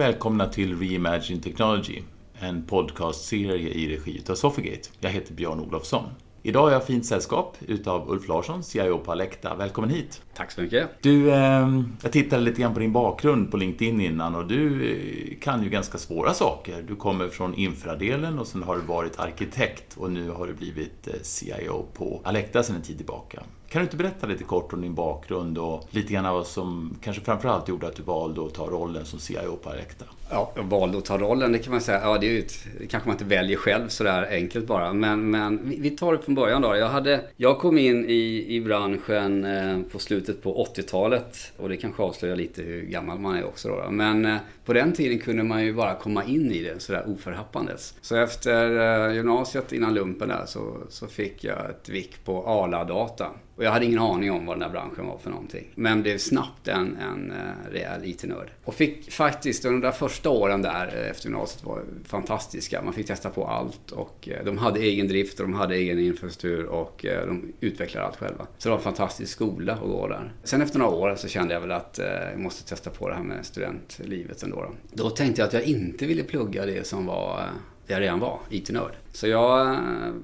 Och 0.00 0.06
välkomna 0.06 0.46
till 0.46 0.78
Reimagine 0.78 1.40
Technology, 1.40 2.02
en 2.38 2.66
podcastserie 2.66 3.68
i 3.68 3.96
regi 3.96 4.22
av 4.30 4.34
Sofigate. 4.34 4.88
Jag 5.00 5.10
heter 5.10 5.34
Björn 5.34 5.60
Olofsson. 5.60 6.04
Idag 6.42 6.62
har 6.62 6.70
jag 6.70 6.86
fint 6.86 7.06
sällskap 7.06 7.56
utav 7.60 8.10
Ulf 8.10 8.28
Larsson, 8.28 8.62
CIO 8.62 8.98
på 8.98 9.12
Alecta. 9.12 9.54
Välkommen 9.54 9.90
hit! 9.90 10.22
Tack 10.34 10.50
så 10.50 10.60
mycket! 10.60 10.90
Du, 11.02 11.30
eh, 11.30 11.82
jag 12.02 12.12
tittade 12.12 12.42
lite 12.42 12.60
grann 12.60 12.74
på 12.74 12.80
din 12.80 12.92
bakgrund 12.92 13.50
på 13.50 13.56
LinkedIn 13.56 14.00
innan 14.00 14.34
och 14.34 14.46
du 14.46 14.90
eh, 14.90 15.38
kan 15.38 15.62
ju 15.62 15.68
ganska 15.68 15.98
svåra 15.98 16.34
saker. 16.34 16.84
Du 16.88 16.96
kommer 16.96 17.28
från 17.28 17.54
infradelen 17.54 18.38
och 18.38 18.46
sen 18.46 18.62
har 18.62 18.76
du 18.76 18.82
varit 18.82 19.18
arkitekt 19.18 19.96
och 19.96 20.10
nu 20.12 20.30
har 20.30 20.46
du 20.46 20.54
blivit 20.54 21.08
eh, 21.08 21.14
CIO 21.22 21.86
på 21.94 22.20
Alecta 22.24 22.62
sedan 22.62 22.76
en 22.76 22.82
tid 22.82 22.96
tillbaka. 22.96 23.42
Kan 23.70 23.80
du 23.80 23.84
inte 23.84 23.96
berätta 23.96 24.26
lite 24.26 24.44
kort 24.44 24.72
om 24.72 24.80
din 24.80 24.94
bakgrund 24.94 25.58
och 25.58 25.88
lite 25.90 26.12
grann 26.12 26.34
vad 26.34 26.46
som 26.46 26.96
kanske 27.02 27.22
framförallt 27.22 27.68
gjorde 27.68 27.86
att 27.86 27.96
du 27.96 28.02
valde 28.02 28.46
att 28.46 28.54
ta 28.54 28.66
rollen 28.66 29.04
som 29.04 29.18
CIO 29.18 29.56
på 29.56 29.70
Alecta? 29.70 30.04
Ja, 30.30 30.52
jag 30.56 30.62
valde 30.62 30.98
att 30.98 31.04
ta 31.04 31.18
rollen, 31.18 31.52
det 31.52 31.58
kan 31.58 31.72
man 31.72 31.80
säga. 31.80 32.00
Ja, 32.02 32.18
det, 32.18 32.26
är 32.26 32.30
ju 32.30 32.38
ett, 32.38 32.54
det 32.78 32.86
kanske 32.86 33.08
man 33.08 33.14
inte 33.14 33.24
väljer 33.24 33.56
själv 33.56 33.88
sådär 33.88 34.28
enkelt 34.30 34.66
bara. 34.66 34.92
Men, 34.92 35.30
men 35.30 35.60
vi 35.64 35.90
tar 35.90 36.12
det 36.12 36.18
från 36.18 36.34
början 36.34 36.62
då. 36.62 36.76
Jag, 36.76 36.88
hade, 36.88 37.20
jag 37.36 37.58
kom 37.58 37.78
in 37.78 38.04
i, 38.08 38.46
i 38.48 38.60
branschen 38.60 39.44
eh, 39.44 39.78
på 39.92 39.98
slutet 39.98 40.42
på 40.42 40.66
80-talet. 40.76 41.52
Och 41.56 41.68
det 41.68 41.76
kanske 41.76 42.02
avslöjar 42.02 42.36
lite 42.36 42.62
hur 42.62 42.82
gammal 42.82 43.18
man 43.18 43.36
är 43.36 43.44
också 43.44 43.68
då. 43.68 43.90
Men 43.90 44.26
eh, 44.26 44.36
på 44.64 44.72
den 44.72 44.92
tiden 44.92 45.18
kunde 45.18 45.42
man 45.42 45.64
ju 45.64 45.74
bara 45.74 45.94
komma 45.94 46.24
in 46.24 46.52
i 46.52 46.62
det 46.62 46.82
sådär 46.82 47.04
oförhappandes. 47.06 47.94
Så 48.00 48.16
efter 48.16 48.78
eh, 49.08 49.14
gymnasiet 49.14 49.72
innan 49.72 49.94
lumpen 49.94 50.28
där 50.28 50.44
så, 50.46 50.76
så 50.88 51.06
fick 51.06 51.44
jag 51.44 51.70
ett 51.70 51.88
vick 51.88 52.24
på 52.24 52.46
Arla-data. 52.46 53.26
Och 53.60 53.66
jag 53.66 53.70
hade 53.70 53.84
ingen 53.84 53.98
aning 53.98 54.30
om 54.30 54.46
vad 54.46 54.56
den 54.56 54.62
här 54.62 54.70
branschen 54.70 55.06
var 55.06 55.18
för 55.18 55.30
någonting. 55.30 55.64
Men 55.74 56.02
blev 56.02 56.18
snabbt 56.18 56.68
en, 56.68 56.96
en 56.96 57.30
eh, 57.30 57.72
rejäl 57.72 58.04
IT-nörd. 58.04 58.50
Och 58.64 58.74
fick 58.74 59.12
faktiskt 59.12 59.64
under 59.64 59.88
de 59.88 59.92
första 59.96 60.30
åren 60.30 60.62
där 60.62 60.86
eh, 60.86 61.10
efter 61.10 61.28
gymnasiet 61.28 61.64
var 61.64 61.82
fantastiska. 62.04 62.82
Man 62.82 62.92
fick 62.92 63.06
testa 63.06 63.30
på 63.30 63.46
allt 63.46 63.90
och 63.90 64.28
eh, 64.28 64.44
de 64.44 64.58
hade 64.58 64.80
egen 64.80 65.08
drift 65.08 65.40
och 65.40 65.46
de 65.46 65.54
hade 65.54 65.76
egen 65.76 65.98
infrastruktur 65.98 66.64
och 66.64 67.06
de 67.26 67.52
utvecklade 67.60 68.06
allt 68.06 68.16
själva. 68.16 68.46
Så 68.58 68.68
det 68.68 68.70
var 68.70 68.76
en 68.76 68.82
fantastisk 68.82 69.32
skola 69.32 69.72
att 69.72 69.80
gå 69.80 70.08
där. 70.08 70.32
Sen 70.44 70.62
efter 70.62 70.78
några 70.78 70.92
år 70.92 71.14
så 71.14 71.28
kände 71.28 71.54
jag 71.54 71.60
väl 71.60 71.72
att 71.72 72.00
jag 72.32 72.38
måste 72.38 72.68
testa 72.68 72.90
på 72.90 73.08
det 73.08 73.14
här 73.14 73.22
med 73.22 73.46
studentlivet 73.46 74.42
ändå. 74.42 74.56
Då. 74.56 75.04
då 75.04 75.10
tänkte 75.10 75.40
jag 75.40 75.46
att 75.46 75.54
jag 75.54 75.62
inte 75.62 76.06
ville 76.06 76.22
plugga 76.22 76.66
det 76.66 76.86
som 76.86 77.06
var 77.06 77.46
det 77.86 77.92
jag 77.92 78.00
redan 78.00 78.20
var, 78.20 78.40
IT-nörd. 78.50 78.92
Så 79.12 79.28
jag 79.28 79.76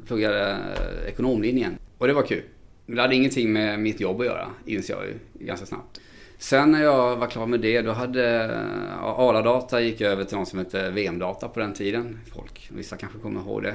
pluggade 0.07 0.59
ekonomlinjen 1.07 1.79
och 1.99 2.07
det 2.07 2.13
var 2.13 2.23
kul. 2.23 2.43
Det 2.87 3.01
hade 3.01 3.15
ingenting 3.15 3.53
med 3.53 3.81
mitt 3.81 4.01
jobb 4.01 4.21
att 4.21 4.27
göra, 4.27 4.51
inser 4.67 4.95
jag 4.95 5.05
ju 5.07 5.47
ganska 5.47 5.67
snabbt. 5.67 6.01
Sen 6.39 6.73
när 6.73 6.83
jag 6.83 7.17
var 7.17 7.27
klar 7.27 7.47
med 7.47 7.61
det, 7.61 7.83
då 7.83 7.93
hade 7.93 8.51
Aladata 9.01 9.81
gick 9.81 10.01
över 10.01 10.25
till 10.25 10.37
något 10.37 10.49
som 10.49 10.59
hette 10.59 10.91
VM-data 10.91 11.49
på 11.49 11.61
den 11.61 11.75
tiden. 11.75 12.21
Folk, 12.35 12.71
vissa 12.73 12.97
kanske 12.97 13.19
kommer 13.19 13.41
ihåg 13.41 13.63
det. 13.63 13.75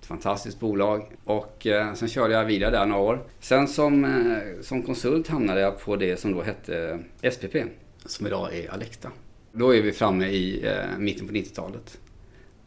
Ett 0.00 0.06
fantastiskt 0.06 0.60
bolag. 0.60 1.06
Och 1.24 1.66
eh, 1.66 1.94
sen 1.94 2.08
körde 2.08 2.34
jag 2.34 2.44
vidare 2.44 2.70
där 2.70 2.86
några 2.86 3.02
år. 3.02 3.22
Sen 3.40 3.68
som, 3.68 4.04
eh, 4.04 4.62
som 4.62 4.82
konsult 4.82 5.28
hamnade 5.28 5.60
jag 5.60 5.80
på 5.80 5.96
det 5.96 6.20
som 6.20 6.32
då 6.32 6.42
hette 6.42 6.98
SPP, 7.32 7.56
som 8.04 8.26
idag 8.26 8.54
är 8.54 8.70
Alecta. 8.70 9.10
Då 9.52 9.74
är 9.74 9.82
vi 9.82 9.92
framme 9.92 10.26
i 10.26 10.66
eh, 10.66 10.98
mitten 10.98 11.26
på 11.28 11.34
90-talet 11.34 11.98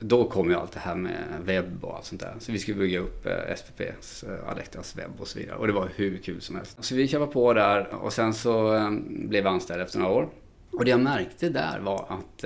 då 0.04 0.30
kom 0.30 0.50
ju 0.50 0.56
allt 0.56 0.72
det 0.72 0.80
här 0.80 0.96
med 0.96 1.42
webb 1.46 1.84
och 1.86 1.96
allt 1.96 2.06
sånt 2.06 2.22
där. 2.22 2.36
Så 2.40 2.52
vi 2.52 2.60
skulle 2.60 2.78
bygga 2.78 3.00
upp 3.00 3.26
eh, 3.26 3.56
SPPs, 3.56 4.24
eh, 4.24 4.50
Alectas 4.50 4.98
webb 4.98 5.12
och 5.20 5.28
så 5.28 5.40
vidare. 5.40 5.58
Och 5.58 5.68
det 5.68 5.74
var 5.74 5.90
hur 5.96 6.18
kul 6.18 6.42
som 6.42 6.56
helst. 6.56 6.84
Så 6.84 6.96
vi 6.96 7.08
kämpade 7.08 7.32
på 7.32 7.54
där 7.54 7.88
och 7.88 8.14
sen 8.14 8.34
så 8.34 8.76
eh, 8.76 8.92
blev 9.08 9.44
jag 9.44 9.54
anställd 9.54 9.82
efter 9.82 10.00
några 10.00 10.14
år. 10.14 10.30
Och 10.72 10.86
det 10.86 10.92
jag 10.92 11.00
märkte 11.00 11.50
där 11.50 11.80
var 11.80 12.06
att 12.10 12.46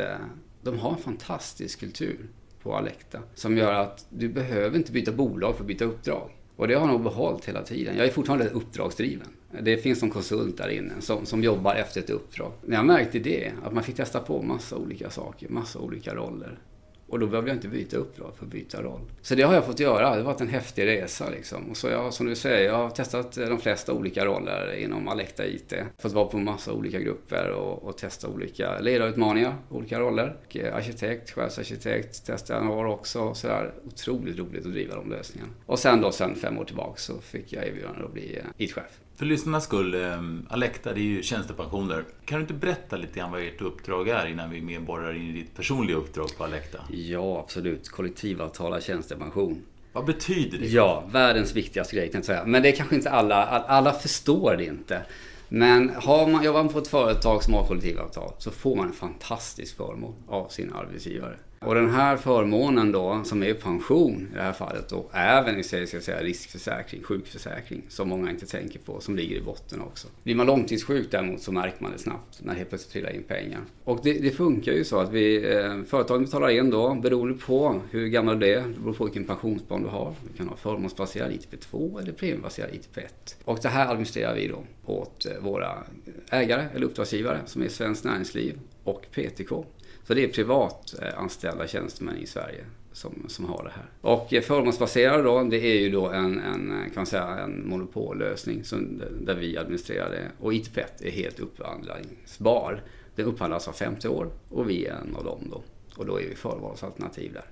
de 0.62 0.80
har 0.80 0.92
en 0.92 0.98
fantastisk 0.98 1.80
kultur 1.80 2.30
på 2.64 2.76
Alecta. 2.76 3.20
Som 3.36 3.58
gör 3.58 3.74
att 3.74 4.06
du 4.10 4.30
behöver 4.30 4.78
inte 4.78 4.92
byta 4.92 5.12
bolag 5.12 5.56
för 5.56 5.64
att 5.64 5.68
byta 5.68 5.86
uppdrag. 5.86 6.30
Och 6.56 6.68
det 6.68 6.74
har 6.74 6.82
jag 6.82 6.90
nog 6.90 7.04
behållit 7.04 7.46
hela 7.46 7.64
tiden. 7.64 7.98
Jag 7.98 8.08
är 8.08 8.12
fortfarande 8.12 8.50
uppdragsdriven. 8.50 9.28
Det 9.62 9.78
finns 9.78 10.04
en 10.04 10.10
konsult 10.10 10.58
där 10.58 10.70
inne 10.70 10.94
som, 11.00 11.26
som 11.26 11.44
jobbar 11.44 11.76
efter 11.76 12.02
ett 12.02 12.10
uppdrag. 12.10 12.52
När 12.66 12.78
jag 12.78 12.86
märkte 12.86 13.20
det, 13.20 13.52
att 13.64 13.74
man 13.74 13.84
fick 13.84 13.96
testa 13.96 14.20
på 14.20 14.42
massa 14.42 14.76
olika 14.76 15.10
saker, 15.10 15.50
massa 15.50 15.80
olika 15.80 16.16
roller. 16.16 16.60
Och 17.08 17.20
då 17.20 17.28
behövde 17.28 17.50
jag 17.50 17.58
inte 17.58 17.68
byta 17.68 17.98
uppdrag 17.98 18.36
för 18.38 18.46
att 18.46 18.52
byta 18.52 18.82
roll. 18.82 19.02
Så 19.22 19.36
det 19.36 19.44
har 19.44 19.54
jag 19.54 19.66
fått 19.66 19.80
göra. 19.80 20.10
Det 20.10 20.16
har 20.16 20.24
varit 20.24 20.42
en 20.42 20.48
häftig 20.48 20.86
resa 20.86 21.30
liksom. 21.30 21.70
Och 21.70 21.78
så 21.78 21.88
jag, 21.88 22.14
som 22.14 22.26
du 22.26 22.36
säger, 22.36 22.66
jag 22.66 22.78
har 22.78 22.90
testat 22.90 23.38
eh, 23.38 23.50
de 23.50 23.60
flesta 23.60 23.94
olika 23.94 24.26
roller 24.26 24.74
inom 24.74 25.08
Alecta 25.08 25.46
IT. 25.46 25.74
Fått 25.98 26.14
vara 26.14 26.26
på 26.28 26.38
massa 26.38 26.74
olika 26.74 27.00
grupper 27.00 27.50
och, 27.50 27.84
och 27.84 27.98
testa 27.98 28.28
olika 28.28 28.80
ledarutmaningar, 28.80 29.56
olika 29.70 30.00
roller. 30.00 30.38
Och 30.46 30.58
eh, 30.58 30.76
arkitekt, 30.76 31.32
chefsarkitekt 31.32 32.26
testade 32.26 32.60
jag 32.60 32.66
några 32.66 32.80
år 32.80 32.86
också. 32.86 33.34
Så 33.34 33.48
där, 33.48 33.74
otroligt 33.86 34.38
roligt 34.38 34.66
att 34.66 34.72
driva 34.72 34.96
de 34.96 35.10
lösningarna. 35.10 35.52
Och 35.66 35.80
sen 35.80 36.02
då, 36.02 36.12
sen 36.12 36.36
fem 36.36 36.58
år 36.58 36.66
tillbaka 36.66 36.98
så 36.98 37.22
fick 37.22 37.54
jag 37.54 37.68
erbjudande 37.68 38.04
att 38.04 38.14
bli 38.14 38.38
eh, 38.38 38.66
IT-chef. 38.66 39.00
För 39.18 39.26
lyssnarnas 39.26 39.64
skull, 39.64 39.94
eh, 39.94 40.22
Alecta 40.50 40.94
det 40.94 41.00
är 41.00 41.04
ju 41.04 41.24
tjänstepensioner. 41.24 42.04
Kan 42.26 42.38
du 42.38 42.42
inte 42.42 42.54
berätta 42.54 42.98
lite 42.98 43.20
grann 43.20 43.32
vad 43.32 43.42
ert 43.42 43.62
uppdrag 43.62 44.08
är 44.08 44.28
innan 44.28 44.50
vi 44.50 44.62
mer 44.62 44.80
borrar 44.80 45.14
in 45.14 45.30
i 45.30 45.32
ditt 45.32 45.56
personliga 45.56 45.98
uppdrag 45.98 46.38
på 46.38 46.44
Alecta? 46.44 46.80
Ja, 46.92 47.40
absolut. 47.40 47.90
Kollektivavtalad 47.90 48.84
tjänstepension. 48.84 49.62
Vad 49.94 50.06
betyder 50.06 50.58
det? 50.58 50.68
Ja, 50.68 51.04
världens 51.12 51.56
viktigaste 51.56 51.96
grej 51.96 52.12
kan 52.12 52.20
jag 52.20 52.26
säga. 52.26 52.46
Men 52.46 52.62
det 52.62 52.70
är 52.70 52.76
kanske 52.76 52.96
inte 52.96 53.10
alla, 53.10 53.46
alla 53.46 53.94
förstår 53.94 54.56
det 54.58 54.66
inte. 54.66 55.02
Men 55.50 55.90
har 55.96 56.28
man, 56.28 56.44
jobbar 56.44 56.64
man 56.64 56.74
på 56.74 56.80
ett 56.80 56.88
företag 56.88 57.44
som 57.44 57.54
har 57.54 57.68
kollektivavtal 57.68 58.34
så 58.38 58.52
får 58.52 58.76
man 58.76 58.88
en 58.88 58.94
fantastisk 58.94 59.78
förmån 59.78 60.16
av 60.28 60.48
sin 60.48 60.74
arbetsgivare. 60.74 61.38
Och 61.60 61.76
den 61.76 61.90
här 61.90 62.18
förmånen 62.18 62.92
då, 62.92 63.22
som 63.24 63.44
är 63.44 63.54
pension 63.54 64.28
i 64.32 64.36
det 64.36 64.42
här 64.42 64.54
fallet, 64.54 64.92
och 64.92 65.12
även 65.14 65.60
i 65.60 65.64
sig, 65.64 65.88
ska 65.88 66.02
säga, 66.02 66.24
riskförsäkring, 66.24 67.04
sjukförsäkring, 67.04 67.82
som 67.90 68.10
många 68.10 68.30
inte 68.30 68.46
tänker 68.46 68.80
på, 68.80 69.00
som 69.00 69.16
ligger 69.16 69.36
i 69.36 69.42
botten 69.42 69.82
också. 69.82 70.08
Blir 70.24 70.36
man 70.36 70.46
långtidssjuk 70.46 71.12
däremot 71.12 71.42
så 71.42 71.52
märker 71.52 71.84
man 71.84 71.92
det 71.92 71.98
snabbt 71.98 72.40
när 72.42 72.54
det 72.54 72.58
helt 72.58 72.70
plötsligt 72.70 72.94
trillar 72.94 73.16
in 73.16 73.24
pengar. 73.24 73.62
Och 73.84 74.00
det, 74.04 74.14
det 74.14 74.32
funkar 74.32 74.72
ju 74.72 74.84
så 74.84 75.00
att 75.00 75.12
vi, 75.12 75.56
eh, 75.56 75.84
företagen 75.84 76.24
betalar 76.24 76.50
in 76.50 76.70
då, 76.70 76.94
beroende 76.94 77.34
på 77.34 77.82
hur 77.92 78.08
gammal 78.08 78.40
du 78.40 78.48
är, 78.48 78.62
det 78.62 78.80
beror 78.80 78.94
på 78.94 79.04
vilken 79.04 79.24
pensionsplan 79.24 79.84
du 79.84 79.90
har. 79.90 80.14
Du 80.32 80.38
kan 80.38 80.48
ha 80.48 80.56
förmånsbaserad 80.56 81.32
ITP2 81.32 82.02
eller 82.02 82.12
premiebaserad 82.12 82.70
ITP1. 82.70 83.36
Och 83.44 83.60
det 83.62 83.70
här 83.70 83.88
administrerar 83.88 84.36
vi 84.36 84.48
då 84.48 84.64
åt 84.86 85.26
eh, 85.26 85.32
våra 85.42 85.84
ägare 86.32 86.66
eller 86.76 86.86
uppdragsgivare 86.86 87.40
som 87.46 87.62
är 87.62 87.70
Svenskt 87.70 88.04
Näringsliv 88.04 88.60
och 88.84 89.06
PTK. 89.12 89.66
Så 90.08 90.14
det 90.14 90.24
är 90.24 90.28
privatanställda 90.28 91.68
tjänstemän 91.68 92.18
i 92.18 92.26
Sverige 92.26 92.66
som, 92.92 93.26
som 93.28 93.46
har 93.46 93.64
det 93.64 93.70
här. 93.70 93.86
Och 94.02 94.46
förmånsbaserade 94.46 95.24
då, 95.24 95.44
det 95.44 95.58
är 95.58 95.80
ju 95.80 95.90
då 95.90 96.10
en, 96.10 96.40
en, 96.40 96.70
kan 96.70 96.96
man 96.96 97.06
säga, 97.06 97.26
en 97.26 97.70
monopollösning 97.70 98.64
som, 98.64 99.02
där 99.22 99.36
vi 99.36 99.58
administrerar 99.58 100.10
det. 100.10 100.32
Och 100.40 100.54
ITPET 100.54 101.02
är 101.02 101.12
helt 101.12 101.40
upphandlingsbar. 101.40 102.84
Det 103.16 103.24
upphandlas 103.24 103.68
av 103.68 103.72
50 103.72 104.08
år 104.08 104.30
och 104.50 104.70
vi 104.70 104.86
är 104.86 104.94
en 104.94 105.16
av 105.16 105.24
dem 105.24 105.40
då. 105.52 105.64
Och 105.98 106.06
då 106.06 106.20
är 106.20 106.28
vi 106.30 106.36
förvalsalternativ 106.36 107.34
där. 107.34 107.46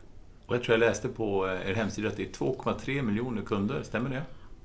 Och 0.45 0.55
jag 0.55 0.63
tror 0.63 0.73
jag 0.73 0.79
läste 0.79 1.07
på 1.07 1.47
er 1.65 1.73
hemsida 1.73 2.07
att 2.07 2.17
det 2.17 2.23
är 2.23 2.27
2,3 2.27 3.01
miljoner 3.01 3.41
kunder, 3.41 3.83
stämmer 3.83 4.09
det? 4.09 4.23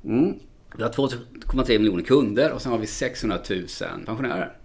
Mm. 0.08 0.34
Vi 0.76 0.82
har 0.82 0.90
2,3 0.90 1.78
miljoner 1.78 2.02
kunder 2.02 2.52
och 2.52 2.62
sen 2.62 2.72
har 2.72 2.78
vi 2.78 2.86
600 2.86 3.38
000 3.50 3.66
pensionärer 4.06 4.56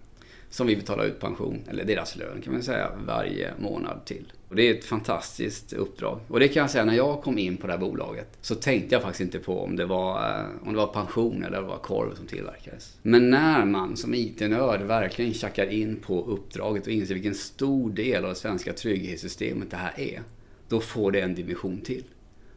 som 0.56 0.66
vi 0.66 0.76
betalar 0.76 1.04
ut 1.04 1.20
pension, 1.20 1.62
eller 1.68 1.84
deras 1.84 2.16
lön 2.16 2.40
kan 2.44 2.52
man 2.52 2.62
säga, 2.62 2.90
varje 3.06 3.52
månad 3.58 4.04
till. 4.04 4.32
Och 4.48 4.56
det 4.56 4.62
är 4.62 4.74
ett 4.74 4.84
fantastiskt 4.84 5.72
uppdrag. 5.72 6.20
Och 6.28 6.40
det 6.40 6.48
kan 6.48 6.60
jag 6.60 6.70
säga, 6.70 6.84
när 6.84 6.94
jag 6.94 7.22
kom 7.22 7.38
in 7.38 7.56
på 7.56 7.66
det 7.66 7.72
här 7.72 7.80
bolaget 7.80 8.38
så 8.40 8.54
tänkte 8.54 8.94
jag 8.94 9.02
faktiskt 9.02 9.20
inte 9.20 9.38
på 9.38 9.60
om 9.60 9.76
det 9.76 9.86
var, 9.86 10.38
eh, 10.38 10.46
om 10.64 10.72
det 10.72 10.78
var 10.78 10.86
pension 10.86 11.44
eller 11.44 11.60
det 11.60 11.66
var 11.66 11.78
korv 11.78 12.14
som 12.14 12.26
tillverkades. 12.26 12.96
Men 13.02 13.30
när 13.30 13.64
man 13.64 13.96
som 13.96 14.14
IT-nörd 14.14 14.82
verkligen 14.82 15.34
tjackar 15.34 15.66
in 15.66 15.96
på 15.96 16.24
uppdraget 16.24 16.86
och 16.86 16.92
inser 16.92 17.14
vilken 17.14 17.34
stor 17.34 17.90
del 17.90 18.24
av 18.24 18.28
det 18.28 18.36
svenska 18.36 18.72
trygghetssystemet 18.72 19.70
det 19.70 19.76
här 19.76 20.00
är, 20.00 20.22
då 20.68 20.80
får 20.80 21.12
det 21.12 21.20
en 21.20 21.34
dimension 21.34 21.80
till. 21.80 22.04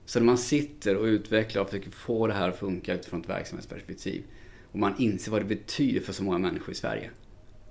Så 0.06 0.20
när 0.20 0.26
man 0.26 0.38
sitter 0.38 0.98
och 0.98 1.04
utvecklar 1.04 1.62
och 1.62 1.70
försöker 1.70 1.92
få 1.92 2.28
det 2.28 2.34
här 2.34 2.50
att 2.50 2.60
funka 2.60 2.94
utifrån 2.94 3.22
ett 3.22 3.30
verksamhetsperspektiv 3.30 4.24
och 4.72 4.80
man 4.80 4.94
inser 4.98 5.32
vad 5.32 5.42
det 5.42 5.46
betyder 5.46 6.02
för 6.02 6.14
så 6.14 6.24
många 6.24 6.38
människor 6.38 6.72
i 6.72 6.76
Sverige 6.76 7.10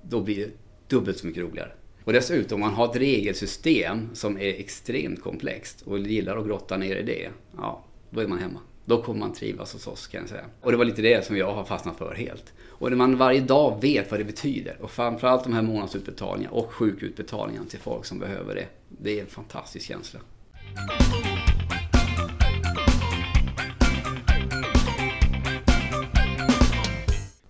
då 0.03 0.21
blir 0.21 0.37
det 0.37 0.51
dubbelt 0.89 1.19
så 1.19 1.27
mycket 1.27 1.43
roligare. 1.43 1.73
Och 2.05 2.13
dessutom, 2.13 2.55
om 2.55 2.61
man 2.61 2.75
har 2.75 2.91
ett 2.91 2.97
regelsystem 2.97 4.09
som 4.15 4.39
är 4.39 4.49
extremt 4.49 5.23
komplext 5.23 5.83
och 5.83 5.99
gillar 5.99 6.37
att 6.37 6.47
grotta 6.47 6.77
ner 6.77 6.97
i 6.97 7.03
det, 7.03 7.29
ja, 7.57 7.85
då 8.11 8.21
är 8.21 8.27
man 8.27 8.39
hemma. 8.39 8.61
Då 8.85 9.03
kommer 9.03 9.21
man 9.21 9.33
trivas 9.33 9.73
hos 9.73 9.87
oss 9.87 10.07
kan 10.07 10.21
jag 10.21 10.29
säga. 10.29 10.45
Och 10.61 10.71
det 10.71 10.79
var 10.79 10.85
lite 10.85 11.03
det 11.03 11.27
som 11.27 11.37
jag 11.37 11.55
har 11.55 11.65
fastnat 11.65 11.99
för 11.99 12.15
helt. 12.15 12.53
Och 12.61 12.91
när 12.91 12.97
man 12.97 13.17
varje 13.17 13.41
dag 13.41 13.79
vet 13.81 14.11
vad 14.11 14.21
det 14.21 14.25
betyder 14.25 14.77
och 14.81 14.91
framförallt 14.91 15.45
de 15.45 15.53
här 15.53 15.63
månadsutbetalningarna 15.63 16.57
och 16.57 16.73
sjukutbetalningarna 16.73 17.67
till 17.67 17.79
folk 17.79 18.05
som 18.05 18.19
behöver 18.19 18.55
det. 18.55 18.67
Det 18.89 19.19
är 19.19 19.23
en 19.23 19.29
fantastisk 19.29 19.87
känsla. 19.87 20.21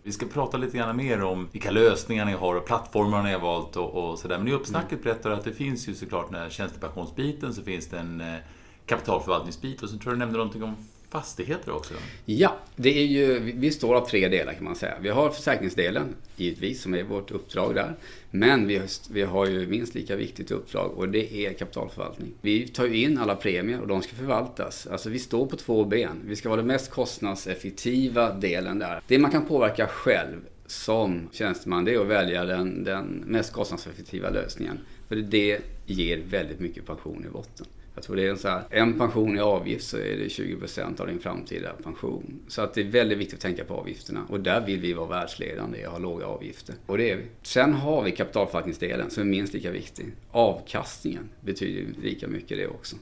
Vi 0.09 0.13
ska 0.13 0.27
prata 0.27 0.57
lite 0.57 0.77
grann 0.77 0.97
mer 0.97 1.23
om 1.23 1.49
vilka 1.53 1.71
lösningar 1.71 2.25
ni 2.25 2.33
har 2.33 2.55
och 2.55 2.67
plattformar 2.67 3.23
ni 3.23 3.33
har 3.33 3.41
valt 3.41 3.77
och, 3.77 3.95
och 3.95 4.19
sådär. 4.19 4.39
Men 4.39 4.49
i 4.49 4.53
uppsnacket 4.53 4.93
mm. 4.93 5.03
berättar 5.03 5.31
att 5.31 5.45
det 5.45 5.53
finns 5.53 5.89
ju 5.89 5.95
såklart 5.95 6.31
den 6.31 6.41
här 6.41 6.51
tjänstepensionsbiten 6.51 7.55
så 7.55 7.63
finns 7.63 7.89
det 7.89 7.99
en 7.99 8.21
eh, 8.21 8.35
kapitalförvaltningsbit 8.87 9.83
och 9.83 9.89
så 9.89 9.99
tror 9.99 10.13
jag 10.13 10.15
du 10.15 10.19
nämnde 10.19 10.39
någonting 10.39 10.63
om 10.63 10.77
fastigheter 11.11 11.73
också? 11.73 11.95
Ja, 12.25 12.59
det 12.77 12.99
är 12.99 13.07
ju, 13.07 13.39
vi 13.39 13.71
står 13.71 13.95
av 13.95 14.09
tre 14.09 14.29
delar 14.29 14.53
kan 14.53 14.65
man 14.65 14.77
säga. 14.77 14.95
Vi 15.01 15.09
har 15.09 15.31
försäkringsdelen, 15.31 16.15
givetvis, 16.37 16.83
som 16.83 16.95
är 16.95 17.03
vårt 17.03 17.31
uppdrag 17.31 17.75
där. 17.75 17.97
Men 18.31 18.67
vi 18.67 18.79
har, 18.79 18.87
vi 19.11 19.23
har 19.23 19.47
ju 19.47 19.67
minst 19.67 19.95
lika 19.95 20.17
viktigt 20.17 20.51
uppdrag 20.51 20.93
och 20.97 21.09
det 21.09 21.35
är 21.35 21.53
kapitalförvaltning. 21.53 22.33
Vi 22.41 22.69
tar 22.69 22.87
ju 22.87 23.03
in 23.03 23.19
alla 23.19 23.37
premier 23.37 23.81
och 23.81 23.89
de 23.89 24.03
ska 24.03 24.17
förvaltas. 24.17 24.87
Alltså 24.87 25.11
vi 25.11 25.19
står 25.19 25.47
på 25.47 25.57
två 25.57 25.85
ben. 25.85 26.23
Vi 26.25 26.37
ska 26.37 26.49
vara 26.49 26.61
den 26.61 26.67
mest 26.67 26.91
kostnadseffektiva 26.91 28.33
delen 28.33 28.79
där. 28.79 29.03
Det 29.07 29.19
man 29.19 29.31
kan 29.31 29.47
påverka 29.47 29.87
själv 29.87 30.41
som 30.67 31.29
tjänsteman, 31.33 31.85
det 31.85 31.95
är 31.95 32.01
att 32.01 32.07
välja 32.07 32.45
den, 32.45 32.85
den 32.85 33.23
mest 33.27 33.53
kostnadseffektiva 33.53 34.31
lösningen. 34.31 34.79
För 35.09 35.17
det 35.17 35.61
ger 35.87 36.19
väldigt 36.19 36.61
mycket 36.61 36.87
pension 36.87 37.25
i 37.25 37.29
botten. 37.29 37.67
Jag 37.95 38.05
tror 38.05 38.17
det 38.17 38.27
är 38.27 38.31
en, 38.31 38.39
så 38.39 38.49
här, 38.49 38.65
en 38.71 38.99
pension 38.99 39.37
i 39.37 39.41
avgift 39.41 39.85
så 39.85 39.97
är 39.97 40.17
det 40.17 40.29
20% 40.29 41.01
av 41.01 41.07
din 41.07 41.19
framtida 41.19 41.73
pension. 41.73 42.41
Så 42.49 42.63
att 42.63 42.75
det 42.75 42.81
är 42.81 42.85
väldigt 42.85 43.19
viktigt 43.19 43.35
att 43.35 43.41
tänka 43.41 43.65
på 43.65 43.75
avgifterna. 43.75 44.27
Och 44.29 44.41
där 44.41 44.67
vill 44.67 44.81
vi 44.81 44.93
vara 44.93 45.09
världsledande 45.09 45.87
och 45.87 45.93
ha 45.93 45.99
låga 45.99 46.27
avgifter. 46.27 46.75
Och 46.87 46.99
det 46.99 47.11
är 47.11 47.17
vi. 47.17 47.25
Sen 47.43 47.73
har 47.73 48.03
vi 48.03 48.13
kapitalförvaltningsdelen 48.13 49.11
som 49.11 49.23
är 49.23 49.27
minst 49.27 49.55
lika 49.55 49.71
viktig. 49.71 50.07
Avkastningen 50.31 51.29
betyder 51.41 52.03
lika 52.03 52.29
mycket 52.29 52.59
det 52.59 52.67
också. 52.67 52.97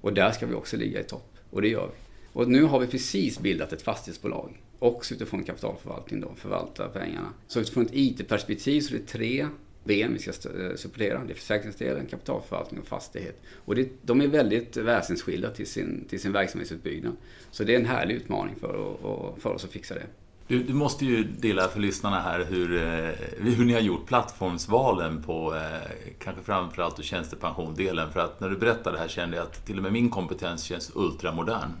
Och 0.00 0.12
där 0.12 0.30
ska 0.30 0.46
vi 0.46 0.54
också 0.54 0.76
ligga 0.76 1.00
i 1.00 1.04
topp. 1.04 1.36
Och 1.50 1.62
det 1.62 1.68
gör 1.68 1.86
vi. 1.86 2.04
Och 2.32 2.48
nu 2.48 2.62
har 2.62 2.80
vi 2.80 2.86
precis 2.86 3.38
bildat 3.38 3.72
ett 3.72 3.82
fastighetsbolag. 3.82 4.62
Också 4.78 5.14
utifrån 5.14 5.44
kapitalförvaltning 5.44 6.20
då, 6.20 6.32
förvalta 6.36 6.88
pengarna. 6.88 7.32
Så 7.46 7.60
utifrån 7.60 7.86
ett 7.86 7.94
IT-perspektiv 7.94 8.80
så 8.80 8.94
är 8.94 8.98
det 8.98 9.06
tre 9.06 9.46
ben 9.84 10.12
vi 10.12 10.18
ska 10.18 10.30
eh, 10.30 10.76
supportera. 10.76 11.24
Det 11.24 11.32
är 11.32 11.34
försäkringsdelen, 11.34 12.06
kapitalförvaltning 12.06 12.80
och 12.80 12.86
fastighet. 12.86 13.42
Och 13.64 13.74
det, 13.74 13.88
de 14.02 14.20
är 14.20 14.26
väldigt 14.26 14.76
väsensskilda 14.76 15.50
till 15.50 15.66
sin, 15.66 16.04
till 16.08 16.20
sin 16.20 16.32
verksamhetsutbyggnad. 16.32 17.16
Så 17.50 17.64
det 17.64 17.74
är 17.74 17.80
en 17.80 17.86
härlig 17.86 18.14
utmaning 18.14 18.54
för, 18.60 18.96
för 19.38 19.52
oss 19.52 19.64
att 19.64 19.70
fixa 19.70 19.94
det. 19.94 20.06
Du, 20.46 20.62
du, 20.62 20.72
måste 20.72 21.04
ju 21.04 21.24
dela 21.24 21.68
för 21.68 21.80
lyssnarna 21.80 22.20
här 22.20 22.44
hur, 22.44 22.76
eh, 22.76 23.10
hur 23.38 23.64
ni 23.64 23.72
har 23.72 23.80
gjort 23.80 24.06
plattformsvalen 24.06 25.22
på 25.22 25.54
eh, 25.54 25.90
kanske 26.18 26.42
framförallt 26.42 27.04
tjänstepensiondelen. 27.04 28.12
För 28.12 28.20
att 28.20 28.40
när 28.40 28.50
du 28.50 28.56
berättade 28.56 28.96
det 28.96 29.00
här 29.00 29.08
kände 29.08 29.36
jag 29.36 29.46
att 29.46 29.66
till 29.66 29.76
och 29.76 29.82
med 29.82 29.92
min 29.92 30.10
kompetens 30.10 30.62
känns 30.62 30.92
ultramodern. 30.94 31.72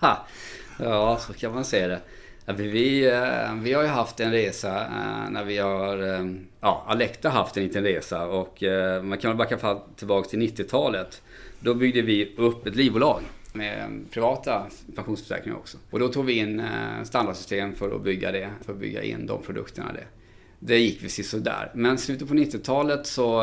ja, 0.78 1.18
så 1.20 1.32
kan 1.32 1.54
man 1.54 1.64
säga 1.64 1.88
det. 1.88 2.00
Vi, 2.46 2.68
vi, 2.68 3.06
eh, 3.06 3.54
vi 3.62 3.72
har 3.72 3.82
ju 3.82 3.88
haft 3.88 4.20
en 4.20 4.32
resa 4.32 4.80
eh, 4.80 5.30
när 5.30 5.44
vi 5.44 5.58
har... 5.58 6.02
Eh, 6.02 6.26
ja, 6.60 6.84
Alecta 6.86 7.30
har 7.30 7.38
haft 7.42 7.56
en 7.56 7.62
liten 7.62 7.84
resa 7.84 8.26
och 8.26 8.62
man 9.02 9.18
kan 9.18 9.30
väl 9.30 9.36
backa 9.36 9.78
tillbaka 9.96 10.28
till 10.28 10.38
90-talet. 10.38 11.22
Då 11.60 11.74
byggde 11.74 12.02
vi 12.02 12.34
upp 12.36 12.66
ett 12.66 12.76
livbolag 12.76 13.22
med 13.52 14.04
privata 14.10 14.66
pensionsförsäkringar 14.94 15.58
också. 15.58 15.78
Och 15.90 15.98
då 15.98 16.08
tog 16.08 16.24
vi 16.24 16.32
in 16.32 16.62
standardsystem 17.04 17.74
för 17.74 17.94
att 17.94 18.02
bygga 18.02 18.32
det, 18.32 18.50
för 18.64 18.72
att 18.72 18.78
bygga 18.78 19.02
in 19.02 19.26
de 19.26 19.42
produkterna. 19.42 19.92
Det. 19.92 20.04
Det 20.58 20.78
gick 20.78 21.02
vi 21.02 21.08
sådär. 21.08 21.70
Men 21.74 21.98
slutet 21.98 22.28
på 22.28 22.34
90-talet 22.34 23.06
så 23.06 23.42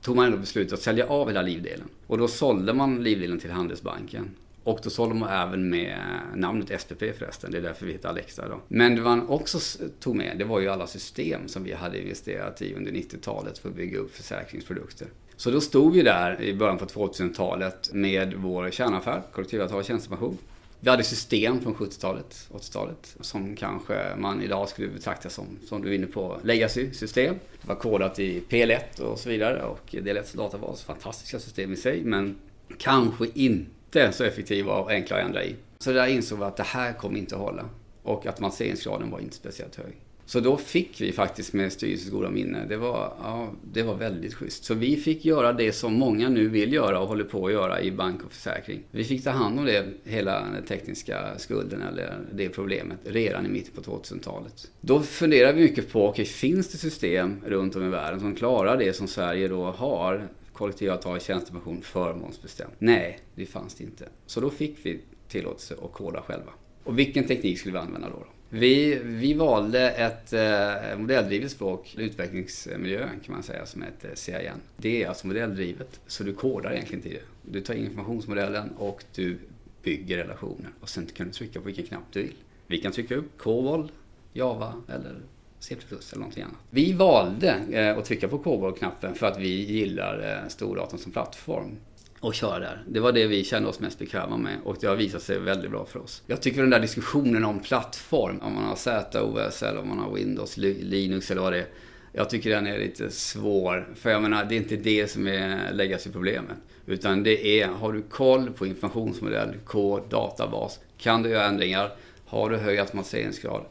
tog 0.00 0.16
man 0.16 0.26
ändå 0.26 0.38
beslutet 0.38 0.72
att 0.72 0.82
sälja 0.82 1.06
av 1.06 1.28
hela 1.28 1.42
livdelen. 1.42 1.88
Och 2.06 2.18
då 2.18 2.28
sålde 2.28 2.72
man 2.72 3.02
livdelen 3.02 3.38
till 3.38 3.50
Handelsbanken. 3.50 4.30
Och 4.64 4.80
då 4.82 4.90
sålde 4.90 5.14
man 5.14 5.48
även 5.48 5.70
med 5.70 5.92
eh, 5.92 6.36
namnet 6.36 6.80
SPP 6.80 6.98
förresten, 7.18 7.50
det 7.50 7.58
är 7.58 7.62
därför 7.62 7.86
vi 7.86 7.92
heter 7.92 8.08
Alexa 8.08 8.48
då. 8.48 8.60
Men 8.68 8.96
det 8.96 9.02
man 9.02 9.28
också 9.28 9.58
tog 10.00 10.16
med, 10.16 10.38
det 10.38 10.44
var 10.44 10.60
ju 10.60 10.68
alla 10.68 10.86
system 10.86 11.48
som 11.48 11.64
vi 11.64 11.72
hade 11.72 12.02
investerat 12.02 12.62
i 12.62 12.74
under 12.74 12.92
90-talet 12.92 13.58
för 13.58 13.68
att 13.68 13.74
bygga 13.74 13.98
upp 13.98 14.16
försäkringsprodukter. 14.16 15.08
Så 15.36 15.50
då 15.50 15.60
stod 15.60 15.92
vi 15.92 16.02
där 16.02 16.42
i 16.42 16.54
början 16.54 16.78
på 16.78 16.84
2000-talet 16.84 17.90
med 17.92 18.34
vår 18.34 18.70
kärnaffär, 18.70 19.22
kollektivavtal 19.32 19.78
och 19.78 19.84
tjänstepension. 19.84 20.38
Vi 20.80 20.90
hade 20.90 21.04
system 21.04 21.60
från 21.60 21.74
70-talet, 21.74 22.48
80-talet, 22.52 23.16
som 23.20 23.56
kanske 23.56 24.16
man 24.18 24.42
idag 24.42 24.68
skulle 24.68 24.88
betrakta 24.88 25.28
som, 25.28 25.46
som 25.68 25.82
du 25.82 25.90
är 25.90 25.94
inne 25.94 26.06
på, 26.06 26.38
legacy-system. 26.42 27.34
Det 27.60 27.68
var 27.68 27.74
kodat 27.74 28.18
i 28.18 28.42
PL1 28.48 29.00
och 29.00 29.18
så 29.18 29.28
vidare 29.28 29.62
och 29.62 29.88
DL1 29.90 30.36
databas, 30.36 30.82
fantastiska 30.82 31.38
system 31.38 31.72
i 31.72 31.76
sig, 31.76 32.04
men 32.04 32.36
kanske 32.78 33.26
inte 33.34 33.70
inte 34.02 34.16
så 34.16 34.24
effektiva 34.24 34.72
och 34.72 34.90
enkla 34.90 35.16
att 35.16 35.24
ändra 35.24 35.44
i. 35.44 35.56
Så 35.78 35.92
där 35.92 36.06
insåg 36.06 36.38
vi 36.38 36.44
att 36.44 36.56
det 36.56 36.62
här 36.62 36.92
kommer 36.92 37.18
inte 37.18 37.34
att 37.34 37.40
hålla. 37.40 37.64
Och 38.02 38.20
att 38.20 38.26
automatiseringsgraden 38.26 39.10
var 39.10 39.20
inte 39.20 39.36
speciellt 39.36 39.76
hög. 39.76 39.94
Så 40.26 40.40
då 40.40 40.56
fick 40.56 41.00
vi 41.00 41.12
faktiskt 41.12 41.52
med 41.52 41.72
styrelsens 41.72 42.10
goda 42.10 42.30
minne, 42.30 42.66
det 42.68 42.76
var, 42.76 43.12
ja, 43.22 43.48
det 43.72 43.82
var 43.82 43.94
väldigt 43.94 44.34
schysst. 44.34 44.64
Så 44.64 44.74
vi 44.74 44.96
fick 44.96 45.24
göra 45.24 45.52
det 45.52 45.72
som 45.72 45.94
många 45.94 46.28
nu 46.28 46.48
vill 46.48 46.72
göra 46.72 47.00
och 47.00 47.08
håller 47.08 47.24
på 47.24 47.46
att 47.46 47.52
göra 47.52 47.80
i 47.80 47.90
bank 47.90 48.24
och 48.24 48.32
försäkring. 48.32 48.82
Vi 48.90 49.04
fick 49.04 49.24
ta 49.24 49.30
hand 49.30 49.58
om 49.58 49.64
det, 49.64 49.84
hela 50.04 50.40
den 50.40 50.64
tekniska 50.64 51.38
skulden 51.38 51.82
eller 51.82 52.18
det 52.32 52.48
problemet 52.48 52.98
redan 53.04 53.46
i 53.46 53.48
mitten 53.48 53.82
på 53.82 53.90
2000-talet. 53.90 54.70
Då 54.80 55.00
funderade 55.00 55.52
vi 55.52 55.62
mycket 55.62 55.92
på, 55.92 56.08
okay, 56.08 56.24
finns 56.24 56.68
det 56.68 56.78
system 56.78 57.40
runt 57.46 57.76
om 57.76 57.84
i 57.84 57.88
världen 57.88 58.20
som 58.20 58.34
klarar 58.34 58.76
det 58.76 58.92
som 58.92 59.08
Sverige 59.08 59.48
då 59.48 59.64
har 59.64 60.28
kollektivavtal, 60.54 61.20
tjänstepension 61.20 61.82
förmånsbestämt. 61.82 62.72
Nej, 62.78 63.18
det 63.34 63.46
fanns 63.46 63.74
det 63.74 63.84
inte. 63.84 64.08
Så 64.26 64.40
då 64.40 64.50
fick 64.50 64.76
vi 64.82 65.00
tillåtelse 65.28 65.74
att 65.84 65.92
koda 65.92 66.22
själva. 66.22 66.52
Och 66.84 66.98
vilken 66.98 67.26
teknik 67.26 67.58
skulle 67.58 67.72
vi 67.72 67.78
använda 67.78 68.08
då? 68.08 68.26
Vi, 68.48 68.98
vi 69.02 69.34
valde 69.34 69.90
ett 69.90 70.32
eh, 70.32 70.98
modelldrivet 70.98 71.50
språk, 71.50 71.94
utvecklingsmiljön 71.98 73.20
kan 73.24 73.34
man 73.34 73.42
säga, 73.42 73.66
som 73.66 73.82
heter 73.82 74.14
CIN. 74.14 74.60
Det 74.76 75.02
är 75.02 75.08
alltså 75.08 75.26
modelldrivet, 75.26 76.00
så 76.06 76.24
du 76.24 76.34
kodar 76.34 76.72
egentligen 76.72 77.02
till 77.02 77.12
det. 77.12 77.52
Du 77.52 77.60
tar 77.60 77.74
informationsmodellen 77.74 78.70
och 78.78 79.04
du 79.14 79.38
bygger 79.82 80.18
relationer. 80.18 80.70
Och 80.80 80.88
sen 80.88 81.06
kan 81.06 81.26
du 81.26 81.32
trycka 81.32 81.60
på 81.60 81.66
vilken 81.66 81.86
knapp 81.86 82.12
du 82.12 82.22
vill. 82.22 82.34
Vi 82.66 82.78
kan 82.78 82.92
trycka 82.92 83.14
upp 83.14 83.38
COBOL, 83.38 83.92
Java 84.32 84.74
eller 84.88 85.20
C++ 85.64 85.76
eller 85.90 86.18
någonting 86.18 86.42
annat. 86.42 86.56
Vi 86.70 86.92
valde 86.92 87.60
eh, 87.70 87.98
att 87.98 88.04
trycka 88.04 88.28
på 88.28 88.38
COBOL-knappen 88.38 89.14
för 89.14 89.26
att 89.26 89.38
vi 89.38 89.48
gillar 89.48 90.42
eh, 90.42 90.48
stordatorn 90.48 91.00
som 91.00 91.12
plattform 91.12 91.76
och 92.20 92.34
köra 92.34 92.58
där. 92.58 92.82
Det 92.88 93.00
var 93.00 93.12
det 93.12 93.26
vi 93.26 93.44
kände 93.44 93.68
oss 93.68 93.80
mest 93.80 93.98
bekväma 93.98 94.36
med 94.36 94.56
och 94.64 94.76
det 94.80 94.86
har 94.86 94.96
visat 94.96 95.22
sig 95.22 95.38
väldigt 95.38 95.70
bra 95.70 95.86
för 95.86 96.00
oss. 96.00 96.22
Jag 96.26 96.42
tycker 96.42 96.60
den 96.60 96.70
där 96.70 96.80
diskussionen 96.80 97.44
om 97.44 97.60
plattform, 97.60 98.38
om 98.42 98.54
man 98.54 98.64
har 98.64 98.76
ZOS 98.76 99.62
eller 99.62 99.80
om 99.80 99.88
man 99.88 99.98
har 99.98 100.14
Windows, 100.14 100.56
Linux 100.56 101.30
eller 101.30 101.42
vad 101.42 101.52
det 101.52 101.58
är. 101.58 101.66
Jag 102.12 102.30
tycker 102.30 102.50
den 102.50 102.66
är 102.66 102.78
lite 102.78 103.10
svår. 103.10 103.88
För 103.94 104.10
jag 104.10 104.22
menar, 104.22 104.44
det 104.44 104.54
är 104.54 104.56
inte 104.56 104.76
det 104.76 105.10
som 105.10 105.26
är 105.26 105.72
legacy-problemet. 105.72 106.56
Utan 106.86 107.22
det 107.22 107.60
är, 107.60 107.66
har 107.66 107.92
du 107.92 108.02
koll 108.02 108.50
på 108.50 108.66
informationsmodell, 108.66 109.54
kod, 109.64 110.02
databas, 110.10 110.80
kan 110.98 111.22
du 111.22 111.28
göra 111.30 111.44
ändringar, 111.44 111.92
har 112.26 112.50
du 112.50 112.56
hög 112.56 112.78
automatiseringsgrad, 112.78 113.64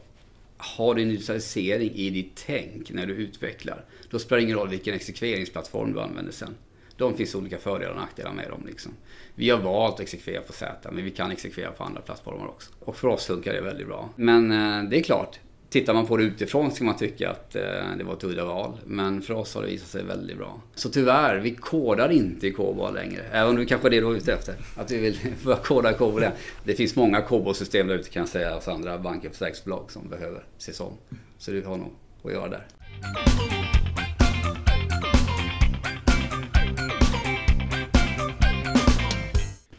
har 0.56 0.94
du 0.94 1.02
en 1.02 1.08
digitalisering 1.08 1.90
i 1.94 2.10
ditt 2.10 2.42
tänk 2.46 2.90
när 2.90 3.06
du 3.06 3.14
utvecklar, 3.14 3.84
då 4.10 4.18
spelar 4.18 4.36
det 4.36 4.44
ingen 4.44 4.56
roll 4.56 4.68
vilken 4.68 4.94
exekveringsplattform 4.94 5.92
du 5.92 6.00
använder 6.00 6.32
sen. 6.32 6.54
De 6.96 7.16
finns 7.16 7.34
olika 7.34 7.58
fördelar 7.58 7.92
och 7.92 8.00
nackdelar 8.00 8.32
med 8.32 8.50
dem. 8.50 8.62
Liksom. 8.66 8.92
Vi 9.34 9.50
har 9.50 9.58
valt 9.58 9.94
att 9.94 10.00
exekvera 10.00 10.42
på 10.42 10.52
Z, 10.52 10.90
men 10.92 11.04
vi 11.04 11.10
kan 11.10 11.30
exekvera 11.30 11.70
på 11.70 11.84
andra 11.84 12.00
plattformar 12.00 12.46
också. 12.46 12.70
Och 12.80 12.96
för 12.96 13.08
oss 13.08 13.26
funkar 13.26 13.52
det 13.52 13.60
väldigt 13.60 13.86
bra. 13.86 14.10
Men 14.16 14.52
eh, 14.52 14.90
det 14.90 14.98
är 14.98 15.02
klart, 15.02 15.40
Tittar 15.74 15.94
man 15.94 16.06
på 16.06 16.16
det 16.16 16.24
utifrån 16.24 16.70
så 16.70 16.76
kan 16.76 16.86
man 16.86 16.96
tycka 16.96 17.30
att 17.30 17.56
eh, 17.56 17.62
det 17.98 18.04
var 18.04 18.14
ett 18.14 18.24
udda 18.24 18.44
val. 18.44 18.72
Men 18.84 19.22
för 19.22 19.34
oss 19.34 19.54
har 19.54 19.62
det 19.62 19.68
visat 19.68 19.88
sig 19.88 20.04
väldigt 20.04 20.38
bra. 20.38 20.60
Så 20.74 20.88
tyvärr, 20.88 21.38
vi 21.38 21.54
kodar 21.54 22.12
inte 22.12 22.46
i 22.46 22.52
COBOL 22.52 22.94
längre. 22.94 23.22
Även 23.32 23.50
om 23.50 23.56
det 23.56 23.66
kanske 23.66 23.88
är 23.88 23.90
det 23.90 24.00
du 24.00 24.06
är 24.06 24.16
ute 24.16 24.32
efter. 24.32 24.54
Att 24.76 24.90
vi 24.90 24.98
vill 24.98 25.18
börja 25.44 25.58
koda 25.58 25.90
i 25.90 25.94
COBOL 25.94 26.22
igen. 26.22 26.32
Det 26.64 26.74
finns 26.74 26.96
många 26.96 27.20
COBOL-system 27.20 27.86
där 27.86 27.94
ute 27.94 28.10
kan 28.10 28.20
jag 28.20 28.28
säga 28.28 28.54
hos 28.54 28.68
andra 28.68 28.98
banker 28.98 29.28
och 29.28 29.34
försäkringsbolag 29.34 29.90
som 29.90 30.08
behöver 30.08 30.44
ses 30.58 30.80
om. 30.80 30.92
Så 31.38 31.50
du 31.50 31.62
har 31.62 31.76
nog 31.76 31.92
att 32.24 32.32
göra 32.32 32.48
där. 32.48 32.66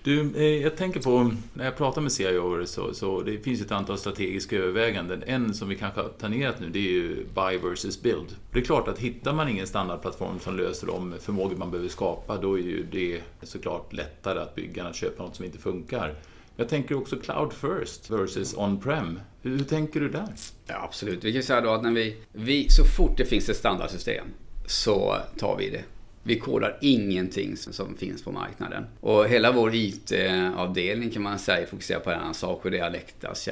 Du, 0.05 0.31
eh, 0.35 0.63
jag 0.63 0.77
tänker 0.77 1.01
på, 1.01 1.31
när 1.53 1.65
jag 1.65 1.77
pratar 1.77 2.01
med 2.01 2.12
CIO 2.12 2.65
så, 2.65 2.93
så 2.93 3.21
det 3.21 3.38
finns 3.38 3.62
ett 3.62 3.71
antal 3.71 3.97
strategiska 3.97 4.57
överväganden. 4.57 5.24
En 5.27 5.53
som 5.53 5.69
vi 5.69 5.75
kanske 5.75 6.01
har 6.01 6.09
tangerat 6.09 6.59
nu, 6.59 6.69
det 6.69 6.79
är 6.79 6.91
ju 6.91 7.25
buy 7.35 7.57
versus 7.57 8.01
build. 8.01 8.35
Det 8.51 8.59
är 8.59 8.63
klart 8.63 8.88
att 8.88 9.00
hittar 9.00 9.33
man 9.33 9.50
ingen 9.50 9.67
standardplattform 9.67 10.39
som 10.39 10.57
löser 10.57 10.88
de 10.88 11.13
förmågor 11.19 11.55
man 11.55 11.71
behöver 11.71 11.89
skapa, 11.89 12.38
då 12.38 12.59
är 12.59 12.62
ju 12.62 12.85
det 12.91 13.21
såklart 13.43 13.93
lättare 13.93 14.39
att 14.39 14.55
bygga 14.55 14.81
än 14.81 14.89
att 14.89 14.95
köpa 14.95 15.24
något 15.24 15.35
som 15.35 15.45
inte 15.45 15.57
funkar. 15.57 16.15
Jag 16.55 16.69
tänker 16.69 16.97
också 16.97 17.15
cloud 17.15 17.53
first 17.53 18.09
versus 18.09 18.53
on-prem. 18.57 19.19
Hur, 19.41 19.57
hur, 19.57 19.65
tänker 19.65 20.00
du 20.00 20.09
där? 20.09 20.27
Ja, 20.67 20.83
absolut. 20.83 21.24
Vi 21.24 21.33
kan 21.33 21.43
säga 21.43 21.62
då 21.62 21.69
att 21.69 21.83
när 21.83 21.91
vi, 21.91 22.17
vi, 22.31 22.69
så 22.69 22.83
fort 22.83 23.17
det 23.17 23.25
finns 23.25 23.50
ett 23.50 23.57
standardsystem 23.57 24.25
så 24.67 25.17
tar 25.38 25.57
vi 25.57 25.69
det. 25.69 25.83
Vi 26.27 26.39
kodar 26.39 26.77
ingenting 26.82 27.58
som 27.58 27.96
finns 27.98 28.24
på 28.24 28.32
marknaden. 28.32 28.86
Och 29.00 29.27
hela 29.27 29.51
vår 29.51 29.75
IT-avdelning 29.75 31.10
kan 31.10 31.22
man 31.22 31.39
säga 31.39 31.67
fokuserar 31.67 32.00
på 32.00 32.12
en 32.12 32.20
annan 32.20 32.34
sak 32.34 32.65
och 32.65 32.72
det 32.72 32.79
är 32.79 32.84
Alectas 32.84 33.50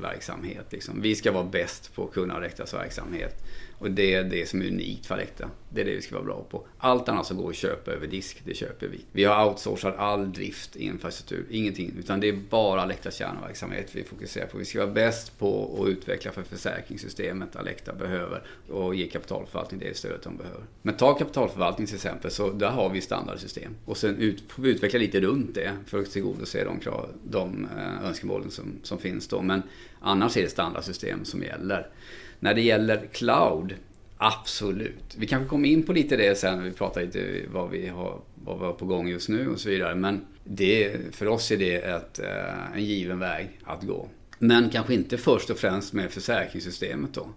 verksamhet. 0.00 0.66
Liksom. 0.70 1.02
Vi 1.02 1.14
ska 1.14 1.32
vara 1.32 1.44
bäst 1.44 1.94
på 1.94 2.04
att 2.04 2.12
kunna 2.12 2.34
Alectas 2.34 2.74
verksamhet. 2.74 3.44
Och 3.78 3.90
det 3.90 4.14
är 4.14 4.24
det 4.24 4.48
som 4.48 4.62
är 4.62 4.66
unikt 4.66 5.06
för 5.06 5.14
Alecta. 5.14 5.50
Det 5.68 5.80
är 5.80 5.84
det 5.84 5.94
vi 5.94 6.02
ska 6.02 6.14
vara 6.14 6.24
bra 6.24 6.46
på. 6.50 6.66
Allt 6.78 7.08
annat 7.08 7.26
som 7.26 7.36
går 7.36 7.50
att 7.50 7.56
köpa 7.56 7.90
över 7.90 8.06
disk, 8.06 8.42
det 8.44 8.54
köper 8.54 8.86
vi. 8.86 9.00
Vi 9.12 9.24
har 9.24 9.48
outsourcat 9.48 9.96
all 9.98 10.32
drift, 10.32 10.76
infrastruktur, 10.76 11.46
ingenting. 11.50 11.92
Utan 11.98 12.20
det 12.20 12.28
är 12.28 12.38
bara 12.50 12.82
Alectas 12.82 13.16
kärnverksamhet 13.16 13.88
vi 13.92 14.04
fokuserar 14.04 14.46
på. 14.46 14.58
Vi 14.58 14.64
ska 14.64 14.78
vara 14.78 14.90
bäst 14.90 15.38
på 15.38 15.78
att 15.80 15.88
utveckla 15.88 16.32
för 16.32 16.42
försäkringssystemet 16.42 17.56
Alecta 17.56 17.92
behöver 17.92 18.42
och 18.68 18.94
ge 18.94 19.06
kapitalförvaltning 19.06 19.80
det 19.80 19.96
stödet 19.96 20.22
de 20.22 20.36
behöver. 20.36 20.62
Men 20.82 20.96
ta 20.96 21.14
kapitalförvaltning 21.14 21.86
till 21.86 21.96
exempel, 21.96 22.30
så 22.30 22.50
där 22.50 22.70
har 22.70 22.90
vi 22.90 23.00
standardsystem. 23.00 23.74
Och 23.84 23.96
sen 23.96 24.16
ut, 24.16 24.42
får 24.48 24.62
vi 24.62 24.70
utveckla 24.70 24.98
lite 24.98 25.20
runt 25.20 25.54
det 25.54 25.72
för 25.86 26.00
att 26.00 26.10
tillgodose 26.10 26.64
de, 26.64 26.80
krav, 26.80 27.08
de 27.24 27.68
eh, 27.76 28.08
önskemålen 28.08 28.50
som, 28.50 28.78
som 28.82 28.98
finns 28.98 29.28
då. 29.28 29.42
Men 29.42 29.62
annars 30.00 30.36
är 30.36 30.42
det 30.42 30.48
standardsystem 30.48 31.24
som 31.24 31.42
gäller. 31.42 31.88
När 32.40 32.54
det 32.54 32.60
gäller 32.60 33.06
cloud, 33.12 33.74
absolut. 34.16 35.14
Vi 35.18 35.26
kanske 35.26 35.48
kommer 35.48 35.68
in 35.68 35.82
på 35.82 35.92
lite 35.92 36.16
det 36.16 36.38
sen 36.38 36.58
när 36.58 36.64
vi 36.64 36.70
pratar 36.70 37.02
lite 37.02 37.42
vad 37.52 37.70
vi 37.70 37.88
har, 37.88 38.20
vad 38.44 38.58
vi 38.58 38.64
har 38.64 38.72
på 38.72 38.86
gång 38.86 39.08
just 39.08 39.28
nu 39.28 39.48
och 39.48 39.60
så 39.60 39.68
vidare. 39.68 39.94
Men 39.94 40.24
det, 40.44 40.96
för 41.12 41.28
oss 41.28 41.50
är 41.50 41.56
det 41.56 41.74
ett, 41.74 42.18
eh, 42.18 42.72
en 42.74 42.84
given 42.84 43.18
väg 43.18 43.60
att 43.64 43.82
gå. 43.82 44.08
Men 44.38 44.70
kanske 44.70 44.94
inte 44.94 45.18
först 45.18 45.50
och 45.50 45.58
främst 45.58 45.92
med 45.92 46.10
försäkringssystemet 46.10 47.14
då. 47.14 47.28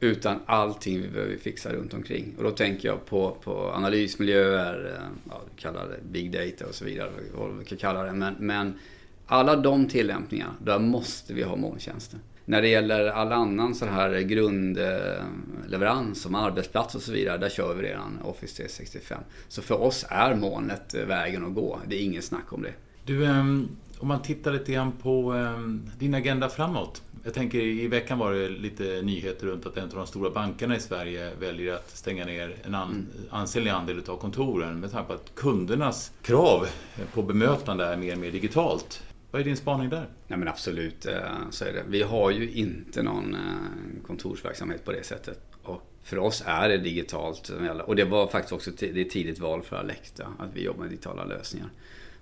Utan 0.00 0.40
allting 0.46 1.02
vi 1.02 1.08
behöver 1.08 1.36
fixa 1.36 1.72
runt 1.72 1.94
omkring. 1.94 2.34
Och 2.38 2.44
då 2.44 2.50
tänker 2.50 2.88
jag 2.88 3.06
på, 3.06 3.36
på 3.42 3.70
analysmiljöer, 3.70 4.86
eh, 4.86 5.08
ja, 5.28 5.40
vi 5.54 5.62
kallar 5.62 5.88
det 5.88 6.12
big 6.12 6.32
data 6.32 6.66
och 6.66 6.74
så 6.74 6.84
vidare, 6.84 7.10
vad 7.34 7.58
vi 7.58 7.64
kan 7.64 7.78
kalla 7.78 8.02
det. 8.02 8.12
Men, 8.12 8.34
men 8.38 8.78
alla 9.26 9.56
de 9.56 9.88
tillämpningarna, 9.88 10.54
där 10.64 10.78
måste 10.78 11.34
vi 11.34 11.42
ha 11.42 11.56
molntjänster. 11.56 12.18
När 12.44 12.62
det 12.62 12.68
gäller 12.68 13.06
all 13.06 13.32
annan 13.32 13.74
sån 13.74 13.88
här 13.88 14.20
grundleverans 14.20 16.22
som 16.22 16.34
arbetsplats 16.34 16.94
och 16.94 17.02
så 17.02 17.12
vidare, 17.12 17.38
där 17.38 17.48
kör 17.48 17.74
vi 17.74 17.82
redan 17.82 18.18
Office 18.24 18.56
365. 18.56 19.20
Så 19.48 19.62
för 19.62 19.82
oss 19.82 20.06
är 20.08 20.34
molnet 20.34 20.94
vägen 20.94 21.46
att 21.46 21.54
gå. 21.54 21.78
Det 21.86 21.96
är 21.96 22.02
inget 22.02 22.24
snack 22.24 22.52
om 22.52 22.62
det. 22.62 22.72
Du, 23.04 23.24
ehm, 23.24 23.68
om 23.98 24.08
man 24.08 24.22
tittar 24.22 24.52
lite 24.52 24.72
grann 24.72 24.92
på 24.92 25.32
ehm, 25.32 25.82
din 25.98 26.14
agenda 26.14 26.48
framåt. 26.48 27.02
Jag 27.24 27.34
tänker 27.34 27.58
i 27.58 27.88
veckan 27.88 28.18
var 28.18 28.32
det 28.32 28.48
lite 28.48 29.02
nyheter 29.02 29.46
runt 29.46 29.66
att 29.66 29.76
en 29.76 29.84
av 29.84 29.94
de 29.94 30.06
stora 30.06 30.30
bankerna 30.30 30.76
i 30.76 30.80
Sverige 30.80 31.30
väljer 31.40 31.74
att 31.74 31.90
stänga 31.90 32.24
ner 32.24 32.56
en 32.62 32.74
an, 32.74 32.90
mm. 32.90 33.06
ansenlig 33.30 33.70
andel 33.70 34.02
av 34.08 34.16
kontoren 34.16 34.80
med 34.80 34.92
tanke 34.92 35.06
på 35.06 35.12
att 35.12 35.34
kundernas 35.34 36.12
krav 36.22 36.66
på 37.14 37.22
bemötande 37.22 37.84
är 37.84 37.96
mer 37.96 38.12
och 38.12 38.18
mer 38.18 38.30
digitalt. 38.30 39.02
Vad 39.30 39.40
är 39.40 39.44
din 39.44 39.56
spaning 39.56 39.88
där? 39.88 40.06
Nej 40.26 40.38
men 40.38 40.48
absolut, 40.48 41.06
eh, 41.06 41.50
så 41.50 41.64
är 41.64 41.72
det. 41.72 41.84
Vi 41.88 42.02
har 42.02 42.30
ju 42.30 42.50
inte 42.50 43.02
någon 43.02 43.34
eh, 43.34 44.06
kontorsverksamhet 44.06 44.84
på 44.84 44.92
det 44.92 45.04
sättet. 45.04 45.40
Och 45.62 45.82
för 46.02 46.18
oss 46.18 46.42
är 46.46 46.68
det 46.68 46.78
digitalt. 46.78 47.50
Och 47.86 47.96
det 47.96 48.04
var 48.04 48.26
faktiskt 48.26 48.52
också 48.52 48.70
ett 48.70 49.10
tidigt 49.10 49.38
val 49.38 49.62
för 49.62 49.76
Alecta, 49.76 50.26
att 50.38 50.48
vi 50.54 50.64
jobbar 50.64 50.80
med 50.80 50.90
digitala 50.90 51.24
lösningar. 51.24 51.68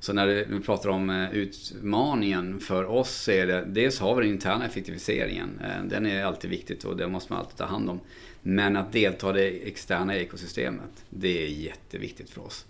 Så 0.01 0.13
när 0.13 0.27
vi 0.27 0.61
pratar 0.61 0.91
om 0.91 1.11
eh, 1.11 1.35
utmaningen 1.35 2.61
för 2.61 2.85
oss 2.85 3.11
så 3.11 3.31
är 3.31 3.47
det, 3.47 3.65
dels 3.69 4.01
har 4.01 4.15
vi 4.15 4.23
den 4.23 4.35
interna 4.35 4.67
effektiviseringen. 4.67 5.61
Den 5.85 6.07
är 6.07 6.25
alltid 6.25 6.51
viktigt 6.51 6.85
och 6.85 6.97
den 6.97 7.13
måste 7.13 7.33
man 7.33 7.41
alltid 7.41 7.57
ta 7.57 7.65
hand 7.65 7.91
om. 7.91 8.01
Men 8.43 8.77
att 8.77 8.93
delta 8.93 9.31
i 9.31 9.33
det 9.33 9.69
externa 9.69 10.17
ekosystemet, 10.17 11.05
det 11.11 11.45
är 11.45 11.49
jätteviktigt 11.49 12.31
för 12.31 12.47
oss. 12.47 12.67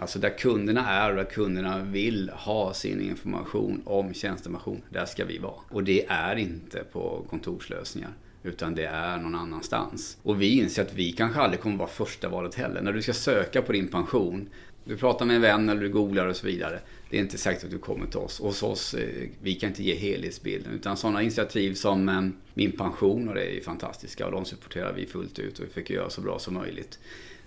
Alltså 0.00 0.18
där 0.18 0.38
kunderna 0.38 0.88
är 0.88 1.10
och 1.10 1.16
där 1.16 1.24
kunderna 1.24 1.84
vill 1.84 2.30
ha 2.34 2.74
sin 2.74 3.00
information 3.00 3.82
om 3.84 4.14
tjänstepension, 4.14 4.82
där 4.90 5.06
ska 5.06 5.24
vi 5.24 5.38
vara. 5.38 5.54
Och 5.68 5.84
det 5.84 6.06
är 6.08 6.36
inte 6.36 6.84
på 6.92 7.24
kontorslösningar. 7.30 8.10
Utan 8.42 8.74
det 8.74 8.84
är 8.84 9.18
någon 9.18 9.34
annanstans. 9.34 10.18
Och 10.22 10.42
vi 10.42 10.58
inser 10.58 10.82
att 10.82 10.94
vi 10.94 11.12
kanske 11.12 11.40
aldrig 11.40 11.60
kommer 11.60 11.76
vara 11.76 11.88
första 11.88 12.28
valet 12.28 12.54
heller. 12.54 12.82
När 12.82 12.92
du 12.92 13.02
ska 13.02 13.12
söka 13.12 13.62
på 13.62 13.72
din 13.72 13.88
pension, 13.88 14.48
du 14.84 14.96
pratar 14.96 15.26
med 15.26 15.36
en 15.36 15.42
vän 15.42 15.68
eller 15.68 15.80
du 15.80 15.88
googlar 15.88 16.26
och 16.26 16.36
så 16.36 16.46
vidare. 16.46 16.80
Det 17.10 17.16
är 17.16 17.20
inte 17.20 17.38
säkert 17.38 17.64
att 17.64 17.70
du 17.70 17.78
kommer 17.78 18.06
till 18.06 18.18
oss. 18.18 18.40
Och 18.40 18.46
hos 18.46 18.62
oss, 18.62 18.94
eh, 18.94 19.28
vi 19.42 19.54
kan 19.54 19.68
inte 19.68 19.82
ge 19.82 19.94
helhetsbilden. 19.94 20.72
Utan 20.72 20.96
sådana 20.96 21.22
initiativ 21.22 21.74
som 21.74 22.08
eh, 22.08 22.28
Min 22.54 22.72
pension, 22.72 23.28
och 23.28 23.34
det 23.34 23.44
är 23.44 23.52
ju 23.52 23.60
fantastiska. 23.60 24.26
Och 24.26 24.32
de 24.32 24.44
supporterar 24.44 24.92
vi 24.92 25.06
fullt 25.06 25.38
ut 25.38 25.58
och 25.58 25.64
vi 25.64 25.68
försöker 25.68 25.94
göra 25.94 26.10
så 26.10 26.20
bra 26.20 26.38
som 26.38 26.54
möjligt. 26.54 26.98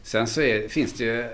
Sen 0.05 0.27
så 0.27 0.41
är, 0.41 0.67
finns 0.67 0.93
det 0.93 1.03
ju, 1.03 1.19
eh, 1.21 1.27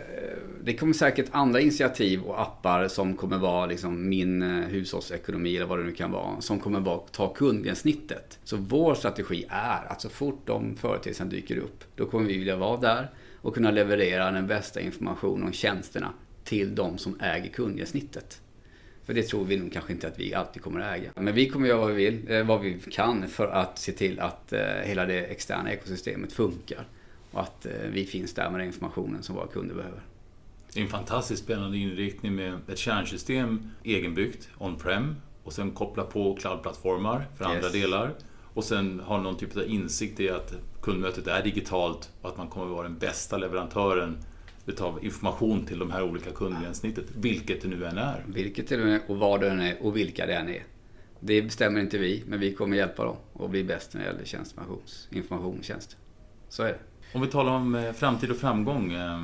det 0.63 0.73
kommer 0.73 0.93
säkert 0.93 1.25
andra 1.31 1.59
initiativ 1.59 2.21
och 2.21 2.41
appar 2.41 2.87
som 2.87 3.15
kommer 3.15 3.37
vara 3.37 3.65
liksom 3.65 4.09
min 4.09 4.41
eh, 4.41 4.67
hushållsekonomi 4.67 5.55
eller 5.55 5.65
vad 5.65 5.79
det 5.79 5.83
nu 5.83 5.91
kan 5.91 6.11
vara. 6.11 6.41
Som 6.41 6.59
kommer 6.59 6.79
vara, 6.79 6.97
ta 6.97 7.33
kundgränssnittet. 7.33 8.39
Så 8.43 8.57
vår 8.57 8.95
strategi 8.95 9.45
är 9.49 9.91
att 9.91 10.01
så 10.01 10.09
fort 10.09 10.41
de 10.45 10.75
företeelserna 10.75 11.29
dyker 11.29 11.57
upp, 11.57 11.83
då 11.95 12.05
kommer 12.05 12.27
vi 12.27 12.37
vilja 12.37 12.55
vara 12.55 12.79
där 12.79 13.09
och 13.41 13.53
kunna 13.53 13.71
leverera 13.71 14.31
den 14.31 14.47
bästa 14.47 14.81
informationen 14.81 15.47
om 15.47 15.53
tjänsterna 15.53 16.13
till 16.43 16.75
de 16.75 16.97
som 16.97 17.19
äger 17.19 17.49
kundgränssnittet. 17.49 18.41
För 19.05 19.13
det 19.13 19.23
tror 19.23 19.45
vi 19.45 19.57
nog 19.57 19.73
kanske 19.73 19.93
inte 19.93 20.07
att 20.07 20.19
vi 20.19 20.33
alltid 20.33 20.61
kommer 20.61 20.79
att 20.79 20.97
äga. 20.97 21.11
Men 21.15 21.35
vi 21.35 21.49
kommer 21.49 21.67
göra 21.67 21.79
vad 21.79 21.91
vi 21.91 22.05
vill, 22.05 22.31
eh, 22.31 22.43
vad 22.43 22.61
vi 22.61 22.79
kan 22.91 23.27
för 23.27 23.47
att 23.47 23.79
se 23.79 23.91
till 23.91 24.19
att 24.19 24.53
hela 24.83 25.05
det 25.05 25.19
externa 25.19 25.73
ekosystemet 25.73 26.33
funkar. 26.33 26.87
Och 27.31 27.41
att 27.41 27.65
eh, 27.65 27.71
vi 27.91 28.05
finns 28.05 28.33
där 28.33 28.49
med 28.49 28.59
den 28.59 28.67
informationen 28.67 29.23
som 29.23 29.35
våra 29.35 29.47
kunder 29.47 29.75
behöver. 29.75 30.01
Det 30.73 30.79
är 30.79 30.83
en 30.83 30.89
fantastiskt 30.89 31.43
spännande 31.43 31.77
inriktning 31.77 32.35
med 32.35 32.59
ett 32.67 32.77
kärnsystem 32.77 33.71
egenbyggt, 33.83 34.49
on-prem, 34.57 35.15
och 35.43 35.53
sen 35.53 35.71
koppla 35.71 36.03
på 36.03 36.35
cloudplattformar 36.35 37.27
för 37.37 37.45
yes. 37.45 37.55
andra 37.55 37.69
delar. 37.69 38.13
Och 38.53 38.63
sen 38.63 38.99
ha 38.99 39.17
någon 39.17 39.37
typ 39.37 39.57
av 39.57 39.63
insikt 39.67 40.19
i 40.19 40.29
att 40.29 40.53
kundmötet 40.81 41.27
är 41.27 41.43
digitalt 41.43 42.09
och 42.21 42.29
att 42.29 42.37
man 42.37 42.47
kommer 42.47 42.65
att 42.65 42.71
vara 42.71 42.83
den 42.83 42.97
bästa 42.97 43.37
leverantören 43.37 44.17
utav 44.65 45.05
information 45.05 45.65
till 45.65 45.79
de 45.79 45.91
här 45.91 46.03
olika 46.03 46.31
kundgränssnittet, 46.31 47.05
vilket 47.15 47.61
det 47.61 47.67
nu 47.67 47.85
än 47.85 47.97
är. 47.97 48.23
Vilket 48.27 48.67
det 48.67 48.77
nu 48.77 48.93
är 48.93 49.01
och 49.07 49.17
vad 49.17 49.41
det 49.41 49.49
än 49.49 49.59
är 49.59 49.77
och 49.81 49.97
vilka 49.97 50.25
det 50.25 50.33
än 50.35 50.49
är. 50.49 50.63
Det 51.19 51.41
bestämmer 51.41 51.79
inte 51.79 51.97
vi, 51.97 52.23
men 52.27 52.39
vi 52.39 52.53
kommer 52.53 52.77
hjälpa 52.77 53.05
dem 53.05 53.15
att 53.39 53.49
bli 53.49 53.63
bäst 53.63 53.93
när 53.93 54.01
det 54.01 54.07
gäller 54.07 54.25
tjänsteinformation 54.25 55.57
och 55.59 55.63
tjänster. 55.63 55.97
Så 56.49 56.63
är 56.63 56.67
det. 56.67 56.79
Om 57.13 57.21
vi 57.21 57.27
talar 57.27 57.51
om 57.51 57.75
eh, 57.75 57.91
framtid 57.91 58.31
och 58.31 58.37
framgång. 58.37 58.93
Eh, 58.93 59.19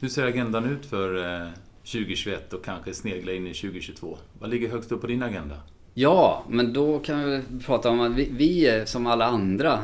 hur 0.00 0.08
ser 0.08 0.26
agendan 0.26 0.64
ut 0.64 0.86
för 0.86 1.42
eh, 1.42 1.48
2021 1.78 2.52
och 2.52 2.64
kanske 2.64 2.94
snegla 2.94 3.32
in 3.32 3.46
i 3.46 3.54
2022? 3.54 4.18
Vad 4.38 4.50
ligger 4.50 4.68
högst 4.68 4.92
upp 4.92 5.00
på 5.00 5.06
din 5.06 5.22
agenda? 5.22 5.54
Ja, 5.94 6.44
men 6.48 6.72
då 6.72 6.98
kan 6.98 7.24
vi 7.24 7.42
prata 7.66 7.90
om 7.90 8.00
att 8.00 8.12
vi, 8.12 8.28
vi 8.32 8.82
som 8.86 9.06
alla 9.06 9.24
andra 9.24 9.78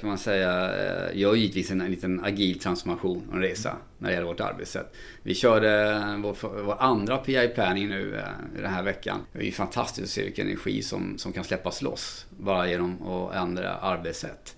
kan 0.00 0.08
man 0.08 0.18
säga 0.18 0.70
gör 1.14 1.34
givetvis 1.34 1.70
en, 1.70 1.80
en 1.80 1.90
liten 1.90 2.24
agil 2.24 2.58
transformation 2.58 3.22
och 3.28 3.34
en 3.34 3.42
resa 3.42 3.76
när 3.98 4.08
det 4.08 4.14
gäller 4.14 4.26
vårt 4.26 4.40
arbetssätt. 4.40 4.94
Vi 5.22 5.34
körde 5.34 6.00
vår, 6.22 6.62
vår 6.62 6.82
andra 6.82 7.16
PI 7.16 7.48
planning 7.54 7.88
nu 7.88 8.22
den 8.56 8.72
här 8.72 8.82
veckan. 8.82 9.20
Det 9.32 9.38
är 9.38 9.44
ju 9.44 9.52
fantastiskt 9.52 10.04
att 10.04 10.10
se 10.10 10.24
vilken 10.24 10.46
energi 10.46 10.82
som, 10.82 11.18
som 11.18 11.32
kan 11.32 11.44
släppas 11.44 11.82
loss 11.82 12.26
bara 12.30 12.68
genom 12.68 13.06
att 13.06 13.34
ändra 13.34 13.74
arbetssätt. 13.74 14.56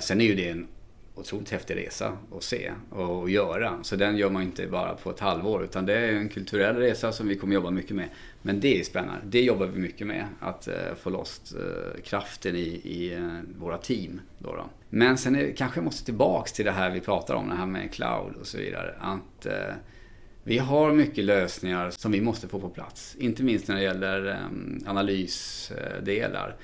Sen 0.00 0.20
är 0.20 0.24
ju 0.24 0.34
det 0.34 0.48
en 0.48 0.68
otroligt 1.14 1.50
häftig 1.50 1.76
resa 1.76 2.18
att 2.36 2.42
se 2.42 2.72
och 2.90 3.30
göra. 3.30 3.78
Så 3.82 3.96
den 3.96 4.16
gör 4.16 4.30
man 4.30 4.42
inte 4.42 4.66
bara 4.66 4.94
på 4.94 5.10
ett 5.10 5.20
halvår 5.20 5.64
utan 5.64 5.86
det 5.86 5.94
är 5.94 6.12
en 6.12 6.28
kulturell 6.28 6.76
resa 6.76 7.12
som 7.12 7.28
vi 7.28 7.36
kommer 7.36 7.54
jobba 7.54 7.70
mycket 7.70 7.96
med. 7.96 8.08
Men 8.42 8.60
det 8.60 8.80
är 8.80 8.84
spännande. 8.84 9.20
Det 9.24 9.42
jobbar 9.42 9.66
vi 9.66 9.80
mycket 9.80 10.06
med. 10.06 10.26
Att 10.40 10.68
eh, 10.68 10.74
få 11.00 11.10
loss 11.10 11.54
eh, 11.54 12.02
kraften 12.02 12.56
i, 12.56 12.80
i 12.84 13.14
eh, 13.14 13.38
våra 13.58 13.78
team. 13.78 14.20
Då, 14.38 14.56
då. 14.56 14.64
Men 14.90 15.18
sen 15.18 15.36
är, 15.36 15.52
kanske 15.56 15.78
jag 15.78 15.84
måste 15.84 16.04
tillbaks 16.04 16.52
till 16.52 16.64
det 16.64 16.72
här 16.72 16.90
vi 16.90 17.00
pratar 17.00 17.34
om, 17.34 17.48
det 17.48 17.54
här 17.54 17.66
med 17.66 17.92
cloud 17.92 18.36
och 18.40 18.46
så 18.46 18.58
vidare. 18.58 18.94
Att 19.00 19.46
vi 20.44 20.58
har 20.58 20.92
mycket 20.92 21.24
lösningar 21.24 21.90
som 21.90 22.12
vi 22.12 22.20
måste 22.20 22.48
få 22.48 22.60
på 22.60 22.68
plats. 22.68 23.16
Inte 23.18 23.42
minst 23.42 23.68
när 23.68 23.76
det 23.76 23.82
gäller 23.82 24.30
eh, 24.30 24.90
analysdelar 24.90 26.56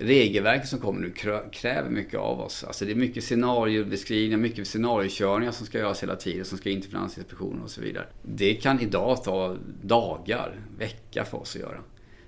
regelverket 0.00 0.68
som 0.68 0.78
kommer 0.78 1.00
nu 1.00 1.10
kräver 1.52 1.90
mycket 1.90 2.20
av 2.20 2.40
oss. 2.40 2.64
Alltså 2.64 2.84
det 2.84 2.90
är 2.90 2.96
mycket 2.96 3.24
scenariobeskrivningar, 3.24 4.38
mycket 4.38 4.68
scenariokörningar 4.68 5.52
som 5.52 5.66
ska 5.66 5.78
göras 5.78 6.02
hela 6.02 6.16
tiden, 6.16 6.44
som 6.44 6.58
ska 6.58 6.70
in 6.70 6.80
till 6.80 6.90
Finansinspektionen 6.90 7.62
och 7.62 7.70
så 7.70 7.80
vidare. 7.80 8.06
Det 8.22 8.54
kan 8.54 8.80
idag 8.80 9.24
ta 9.24 9.56
dagar, 9.82 10.60
vecka 10.78 11.24
för 11.24 11.38
oss 11.38 11.56
att 11.56 11.62
göra. 11.62 11.80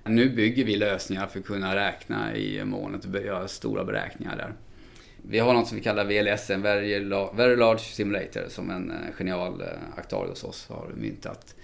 Nu 0.05 0.31
bygger 0.31 0.65
vi 0.65 0.77
lösningar 0.77 1.27
för 1.27 1.39
att 1.39 1.47
kunna 1.47 1.77
räkna 1.77 2.37
i 2.37 2.65
molnet 2.65 3.05
och 3.05 3.21
göra 3.21 3.49
stora 3.49 3.85
beräkningar 3.85 4.37
där. 4.37 4.55
Vi 5.23 5.39
har 5.39 5.55
något 5.55 5.69
som 5.69 5.77
vi 5.77 5.83
kallar 5.83 6.05
VLS, 6.05 6.51
en 6.51 6.63
Very 6.63 7.57
Large 7.57 7.79
Simulator, 7.79 8.45
som 8.49 8.71
en 8.71 8.91
eh, 8.91 8.97
genial 9.19 9.61
eh, 9.61 9.67
aktör 9.97 10.27
hos 10.29 10.45
oss 10.45 10.67
har 10.69 10.91
myntat 10.97 11.55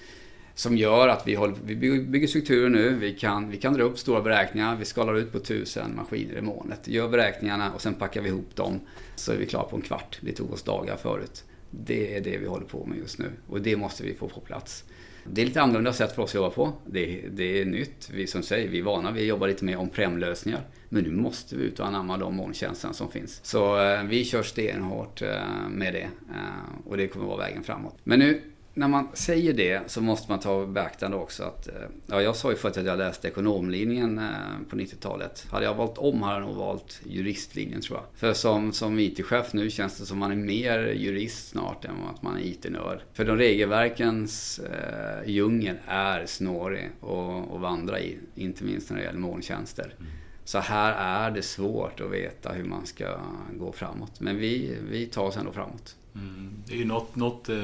som 0.56 0.76
gör 0.76 1.08
att 1.08 1.26
vi, 1.26 1.34
håller, 1.34 1.56
vi 1.64 2.00
bygger 2.00 2.26
strukturer 2.26 2.68
nu. 2.68 2.94
Vi 2.94 3.12
kan, 3.12 3.50
vi 3.50 3.56
kan 3.56 3.74
dra 3.74 3.82
upp 3.82 3.98
stora 3.98 4.22
beräkningar. 4.22 4.76
Vi 4.76 4.84
skalar 4.84 5.14
ut 5.14 5.32
på 5.32 5.38
tusen 5.38 5.96
maskiner 5.96 6.38
i 6.38 6.40
månet. 6.40 6.88
Gör 6.88 7.08
beräkningarna 7.08 7.72
och 7.72 7.82
sen 7.82 7.94
packar 7.94 8.22
vi 8.22 8.28
ihop 8.28 8.56
dem. 8.56 8.80
Så 9.16 9.32
är 9.32 9.36
vi 9.36 9.46
klara 9.46 9.64
på 9.64 9.76
en 9.76 9.82
kvart. 9.82 10.18
Det 10.20 10.32
tog 10.32 10.52
oss 10.52 10.62
dagar 10.62 10.96
förut. 10.96 11.44
Det 11.70 12.16
är 12.16 12.20
det 12.20 12.38
vi 12.38 12.46
håller 12.46 12.66
på 12.66 12.86
med 12.86 12.98
just 12.98 13.18
nu 13.18 13.30
och 13.48 13.60
det 13.60 13.76
måste 13.76 14.02
vi 14.02 14.14
få 14.14 14.28
på 14.28 14.40
plats. 14.40 14.84
Det 15.24 15.42
är 15.42 15.46
lite 15.46 15.62
annorlunda 15.62 15.92
sätt 15.92 16.12
för 16.12 16.22
oss 16.22 16.30
att 16.30 16.34
jobba 16.34 16.50
på. 16.50 16.72
Det, 16.86 17.24
det 17.30 17.60
är 17.60 17.64
nytt. 17.64 18.10
Vi 18.12 18.26
som 18.26 18.42
säger, 18.42 18.68
vi 18.68 18.78
är 18.78 18.82
vana 18.82 19.12
Vi 19.12 19.24
jobbar 19.24 19.48
lite 19.48 19.64
mer 19.64 19.76
om 19.76 19.88
premlösningar. 19.88 20.60
Men 20.88 21.04
nu 21.04 21.10
måste 21.10 21.56
vi 21.56 21.64
ut 21.64 21.80
och 21.80 21.86
anamma 21.86 22.16
de 22.16 22.36
molntjänsterna 22.36 22.94
som 22.94 23.10
finns. 23.10 23.40
Så 23.44 23.82
eh, 23.82 24.02
vi 24.02 24.24
kör 24.24 24.42
stenhårt 24.42 25.22
eh, 25.22 25.28
med 25.70 25.94
det. 25.94 26.08
Eh, 26.30 26.86
och 26.86 26.96
det 26.96 27.08
kommer 27.08 27.26
vara 27.26 27.38
vägen 27.38 27.62
framåt. 27.62 27.98
Men 28.04 28.18
nu 28.18 28.40
när 28.76 28.88
man 28.88 29.08
säger 29.14 29.52
det 29.52 29.90
så 29.90 30.00
måste 30.00 30.30
man 30.30 30.40
ta 30.40 30.66
beaktande 30.66 31.16
också 31.16 31.42
att, 31.42 31.68
eh, 31.68 31.74
ja 32.06 32.22
jag 32.22 32.36
sa 32.36 32.50
ju 32.50 32.56
förut 32.56 32.76
att 32.76 32.84
jag 32.84 32.98
läste 32.98 33.28
ekonomlinjen 33.28 34.18
eh, 34.18 34.24
på 34.70 34.76
90-talet. 34.76 35.46
Hade 35.50 35.64
jag 35.64 35.74
valt 35.74 35.98
om 35.98 36.22
hade 36.22 36.40
jag 36.40 36.48
nog 36.48 36.56
valt 36.56 37.00
juristlinjen 37.04 37.80
tror 37.80 37.98
jag. 37.98 38.04
För 38.14 38.32
som, 38.32 38.72
som 38.72 38.98
IT-chef 38.98 39.52
nu 39.52 39.70
känns 39.70 39.98
det 39.98 40.06
som 40.06 40.18
man 40.18 40.32
är 40.32 40.36
mer 40.36 40.78
jurist 40.86 41.48
snart 41.48 41.84
än 41.84 41.90
att 42.14 42.22
man 42.22 42.36
är 42.36 42.40
IT-nörd. 42.40 43.00
För 43.12 43.24
de 43.24 43.36
regelverkens 43.36 44.58
eh, 44.58 45.30
djungel 45.30 45.76
är 45.86 46.26
snårig 46.26 46.90
att 47.00 47.60
vandra 47.60 48.00
i, 48.00 48.18
inte 48.34 48.64
minst 48.64 48.90
när 48.90 48.96
det 48.96 49.04
gäller 49.04 49.18
molntjänster. 49.18 49.94
Mm. 49.98 50.12
Så 50.46 50.58
här 50.58 50.92
är 50.92 51.30
det 51.30 51.42
svårt 51.42 52.00
att 52.00 52.10
veta 52.10 52.52
hur 52.52 52.64
man 52.64 52.86
ska 52.86 53.20
gå 53.58 53.72
framåt. 53.72 54.20
Men 54.20 54.36
vi, 54.36 54.78
vi 54.90 55.06
tar 55.06 55.22
oss 55.22 55.36
ändå 55.36 55.52
framåt. 55.52 55.96
Mm. 56.14 56.50
Det 56.66 56.74
är 56.74 56.78
ju 56.78 56.84
något, 56.84 57.16
något 57.16 57.48
eh, 57.48 57.56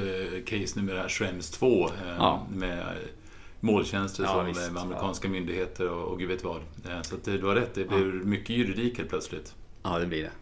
case 0.46 0.72
nu 0.76 0.82
med 0.82 0.94
det 0.94 1.00
här 1.00 1.08
Schrems 1.08 1.50
2 1.50 1.84
eh, 1.84 1.92
ja. 2.18 2.46
med 2.52 2.96
måltjänster 3.60 4.22
ja, 4.22 4.32
som 4.32 4.46
visst, 4.46 4.76
amerikanska 4.76 5.28
ja. 5.28 5.32
myndigheter 5.32 5.88
och, 5.88 6.12
och 6.12 6.18
gud 6.18 6.28
vet 6.28 6.44
vad. 6.44 6.56
Eh, 6.56 7.02
så 7.02 7.14
att 7.14 7.24
du 7.24 7.42
har 7.42 7.54
rätt, 7.54 7.74
det 7.74 7.84
blir 7.84 8.04
mycket 8.04 8.56
juridik 8.56 8.98
helt 8.98 9.10
plötsligt. 9.10 9.54
Ja, 9.82 9.98
det 9.98 10.06
blir 10.06 10.22
det. 10.22 10.32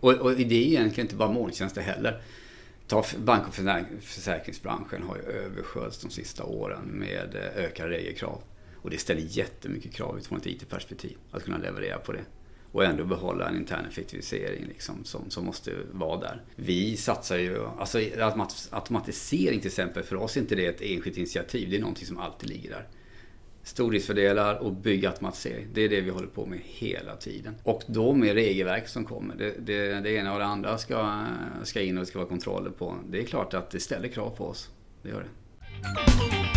Och, 0.00 0.12
och 0.12 0.32
det 0.32 0.42
är 0.42 0.66
egentligen 0.66 1.06
inte 1.06 1.16
bara 1.16 1.32
måltjänster 1.32 1.82
heller. 1.82 2.22
Ta 2.86 3.04
bank 3.18 3.48
och 3.48 3.54
försäkringsbranschen 4.02 5.02
har 5.02 5.16
ju 5.16 5.22
översköljts 5.22 5.98
de 5.98 6.10
sista 6.10 6.44
åren 6.44 6.84
med 6.84 7.34
eh, 7.34 7.64
ökade 7.64 7.90
regelkrav. 7.90 8.40
Och 8.86 8.92
det 8.92 8.98
ställer 8.98 9.20
jättemycket 9.20 9.92
krav 9.92 10.18
utifrån 10.18 10.38
ett 10.38 10.46
IT-perspektiv 10.46 11.16
att 11.30 11.44
kunna 11.44 11.58
leverera 11.58 11.98
på 11.98 12.12
det 12.12 12.24
och 12.72 12.84
ändå 12.84 13.04
behålla 13.04 13.48
en 13.48 13.56
intern 13.56 13.86
effektivisering 13.86 14.64
liksom, 14.68 15.04
som, 15.04 15.30
som 15.30 15.44
måste 15.44 15.72
vara 15.92 16.20
där. 16.20 16.42
Vi 16.56 16.96
satsar 16.96 17.36
ju, 17.36 17.66
alltså 17.78 17.98
automatisering 18.70 19.60
till 19.60 19.68
exempel, 19.68 20.02
för 20.02 20.16
oss 20.16 20.36
är 20.36 20.40
inte 20.40 20.54
det 20.54 20.66
ett 20.66 20.80
enskilt 20.80 21.16
initiativ, 21.16 21.70
det 21.70 21.76
är 21.76 21.80
någonting 21.80 22.06
som 22.06 22.18
alltid 22.18 22.50
ligger 22.50 22.70
där. 22.70 22.88
Stordriftsfördelar 23.62 24.54
och 24.54 24.72
bygga 24.72 25.10
automatisering. 25.10 25.66
Det 25.74 25.80
är 25.80 25.88
det 25.88 26.00
vi 26.00 26.10
håller 26.10 26.28
på 26.28 26.46
med 26.46 26.60
hela 26.64 27.16
tiden. 27.16 27.54
Och 27.62 27.82
då 27.86 28.12
med 28.12 28.34
regelverk 28.34 28.88
som 28.88 29.04
kommer. 29.04 29.34
Det, 29.34 29.54
det, 29.58 30.00
det 30.00 30.10
ena 30.10 30.32
och 30.32 30.38
det 30.38 30.44
andra 30.44 30.78
ska, 30.78 31.24
ska 31.64 31.82
in 31.82 31.98
och 31.98 32.00
det 32.00 32.06
ska 32.06 32.18
vara 32.18 32.28
kontroller 32.28 32.70
på. 32.70 32.96
Det 33.08 33.18
är 33.18 33.24
klart 33.24 33.54
att 33.54 33.70
det 33.70 33.80
ställer 33.80 34.08
krav 34.08 34.30
på 34.30 34.44
oss. 34.44 34.70
Det 35.02 35.08
gör 35.08 35.20
det. 35.20 36.55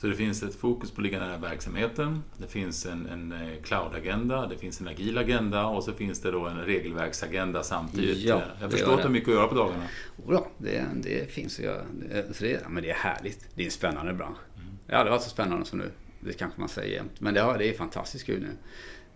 Så 0.00 0.06
det 0.06 0.14
finns 0.14 0.42
ett 0.42 0.54
fokus 0.54 0.90
på 0.90 1.00
att 1.00 1.04
ligga 1.04 1.18
nära 1.18 1.36
verksamheten. 1.36 2.22
Det 2.36 2.46
finns 2.46 2.86
en, 2.86 3.06
en 3.06 3.32
eh, 3.32 3.62
cloud-agenda, 3.62 4.46
det 4.46 4.58
finns 4.58 4.80
en 4.80 4.88
agil 4.88 5.18
agenda 5.18 5.66
och 5.66 5.84
så 5.84 5.92
finns 5.92 6.20
det 6.20 6.30
då 6.30 6.46
en 6.46 6.58
regelverksagenda 6.58 7.62
samtidigt. 7.62 8.18
Ja, 8.18 8.42
jag 8.60 8.70
förstår 8.70 8.94
att 8.94 8.98
det 8.98 9.04
är 9.04 9.08
mycket 9.08 9.28
att 9.28 9.34
göra 9.34 9.48
på 9.48 9.54
dagarna. 9.54 9.88
Ja, 10.28 10.46
det, 10.58 10.84
det 11.02 11.32
finns 11.32 11.58
att 11.58 11.64
göra. 11.64 11.82
Så 12.32 12.44
det, 12.44 12.68
men 12.68 12.82
det 12.82 12.90
är 12.90 12.94
härligt. 12.94 13.46
Det 13.54 13.62
är 13.62 13.64
en 13.64 13.70
spännande 13.70 14.12
bransch. 14.14 14.38
Mm. 14.56 14.66
Det 14.86 14.92
har 14.92 14.98
aldrig 14.98 15.12
varit 15.12 15.22
så 15.22 15.30
spännande 15.30 15.66
som 15.66 15.78
nu. 15.78 15.90
Det 16.20 16.32
kanske 16.32 16.60
man 16.60 16.68
säger 16.68 16.94
jämt. 16.94 17.20
Men 17.20 17.34
det, 17.34 17.40
har, 17.40 17.58
det 17.58 17.68
är 17.68 17.72
fantastiskt 17.72 18.26
kul 18.26 18.40
nu. 18.40 18.50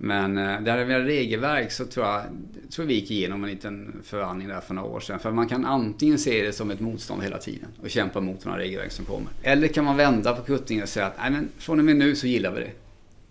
Men 0.05 0.39
eh, 0.39 0.61
det 0.61 0.71
gäller 0.71 1.01
regelverk 1.01 1.73
så 1.73 1.87
tror 1.87 2.07
jag, 2.07 2.23
tror 2.71 2.87
vi 2.87 2.95
gick 2.95 3.11
igenom 3.11 3.45
en 3.45 3.51
liten 3.51 4.01
förvandling 4.05 4.49
där 4.49 4.61
för 4.61 4.75
några 4.75 4.89
år 4.89 5.01
sedan. 5.01 5.19
För 5.19 5.31
man 5.31 5.49
kan 5.49 5.65
antingen 5.65 6.19
se 6.19 6.43
det 6.43 6.53
som 6.53 6.71
ett 6.71 6.81
motstånd 6.81 7.23
hela 7.23 7.39
tiden 7.39 7.69
och 7.83 7.91
kämpa 7.91 8.21
mot 8.21 8.45
några 8.45 8.59
regelverk 8.59 8.93
som 8.93 9.05
kommer. 9.05 9.31
Eller 9.43 9.69
kan 9.69 9.85
man 9.85 9.97
vända 9.97 10.35
på 10.35 10.43
kuttingen 10.43 10.83
och 10.83 10.89
säga 10.89 11.07
att 11.07 11.19
Nej, 11.19 11.31
men 11.31 11.49
från 11.59 11.79
och 11.79 11.85
med 11.85 11.97
nu 11.97 12.17
så 12.17 12.27
gillar 12.27 12.53
vi 12.53 12.61
det. 12.61 12.71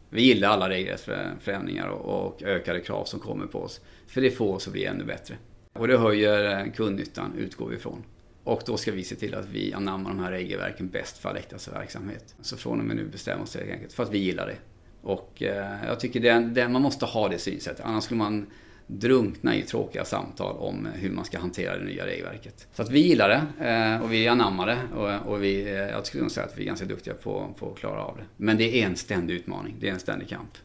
Vi 0.09 0.21
gillar 0.21 0.49
alla 0.49 0.69
regelförändringar 0.69 1.87
och 1.87 2.43
ökade 2.43 2.79
krav 2.79 3.05
som 3.05 3.19
kommer 3.19 3.45
på 3.45 3.59
oss. 3.59 3.81
För 4.07 4.21
det 4.21 4.31
får 4.31 4.55
oss 4.55 4.67
att 4.67 4.73
bli 4.73 4.85
ännu 4.85 5.03
bättre. 5.03 5.35
Och 5.73 5.87
det 5.87 5.97
höjer 5.97 6.59
eh, 6.59 6.71
kundnyttan, 6.71 7.33
utgår 7.37 7.69
vi 7.69 7.75
ifrån. 7.75 8.03
Och 8.43 8.61
då 8.65 8.77
ska 8.77 8.91
vi 8.91 9.03
se 9.03 9.15
till 9.15 9.35
att 9.35 9.49
vi 9.51 9.73
anammar 9.73 10.09
de 10.09 10.19
här 10.19 10.31
regelverken 10.31 10.89
bäst 10.89 11.17
för 11.17 11.29
Alectas 11.29 11.67
verksamhet. 11.67 12.35
Så 12.41 12.57
från 12.57 12.79
och 12.79 12.85
med 12.85 12.95
nu 12.95 13.05
bestämmer 13.05 13.43
oss 13.43 13.55
helt 13.55 13.71
enkelt 13.71 13.93
för 13.93 14.03
att 14.03 14.11
vi 14.11 14.17
gillar 14.17 14.47
det. 14.47 14.55
Och 15.01 15.43
eh, 15.43 15.85
jag 15.85 15.99
tycker 15.99 16.19
det, 16.19 16.39
det, 16.39 16.67
man 16.67 16.81
måste 16.81 17.05
ha 17.05 17.29
det 17.29 17.37
synsättet. 17.37 17.85
Annars 17.85 18.03
skulle 18.03 18.17
man 18.17 18.45
drunkna 18.87 19.55
i 19.55 19.61
tråkiga 19.61 20.05
samtal 20.05 20.57
om 20.57 20.87
hur 20.95 21.11
man 21.11 21.25
ska 21.25 21.39
hantera 21.39 21.77
det 21.77 21.85
nya 21.85 22.05
regelverket. 22.05 22.67
Så 22.73 22.81
att 22.81 22.89
vi 22.89 22.99
gillar 22.99 23.29
det 23.29 23.65
eh, 23.69 24.01
och 24.03 24.13
vi 24.13 24.27
anammar 24.27 24.67
det 24.67 24.79
och, 24.95 25.31
och 25.31 25.43
vi, 25.43 25.61
eh, 25.61 25.73
jag 25.73 26.05
skulle 26.05 26.21
nog 26.23 26.31
säga 26.31 26.45
att 26.45 26.57
vi 26.57 26.61
är 26.61 26.67
ganska 26.67 26.85
duktiga 26.85 27.13
på, 27.13 27.53
på 27.59 27.71
att 27.71 27.77
klara 27.77 28.03
av 28.03 28.17
det. 28.17 28.23
Men 28.37 28.57
det 28.57 28.81
är 28.81 28.85
en 28.85 28.95
ständig 28.95 29.33
utmaning, 29.33 29.75
det 29.79 29.89
är 29.89 29.93
en 29.93 29.99
ständig 29.99 30.29
kamp 30.29 30.57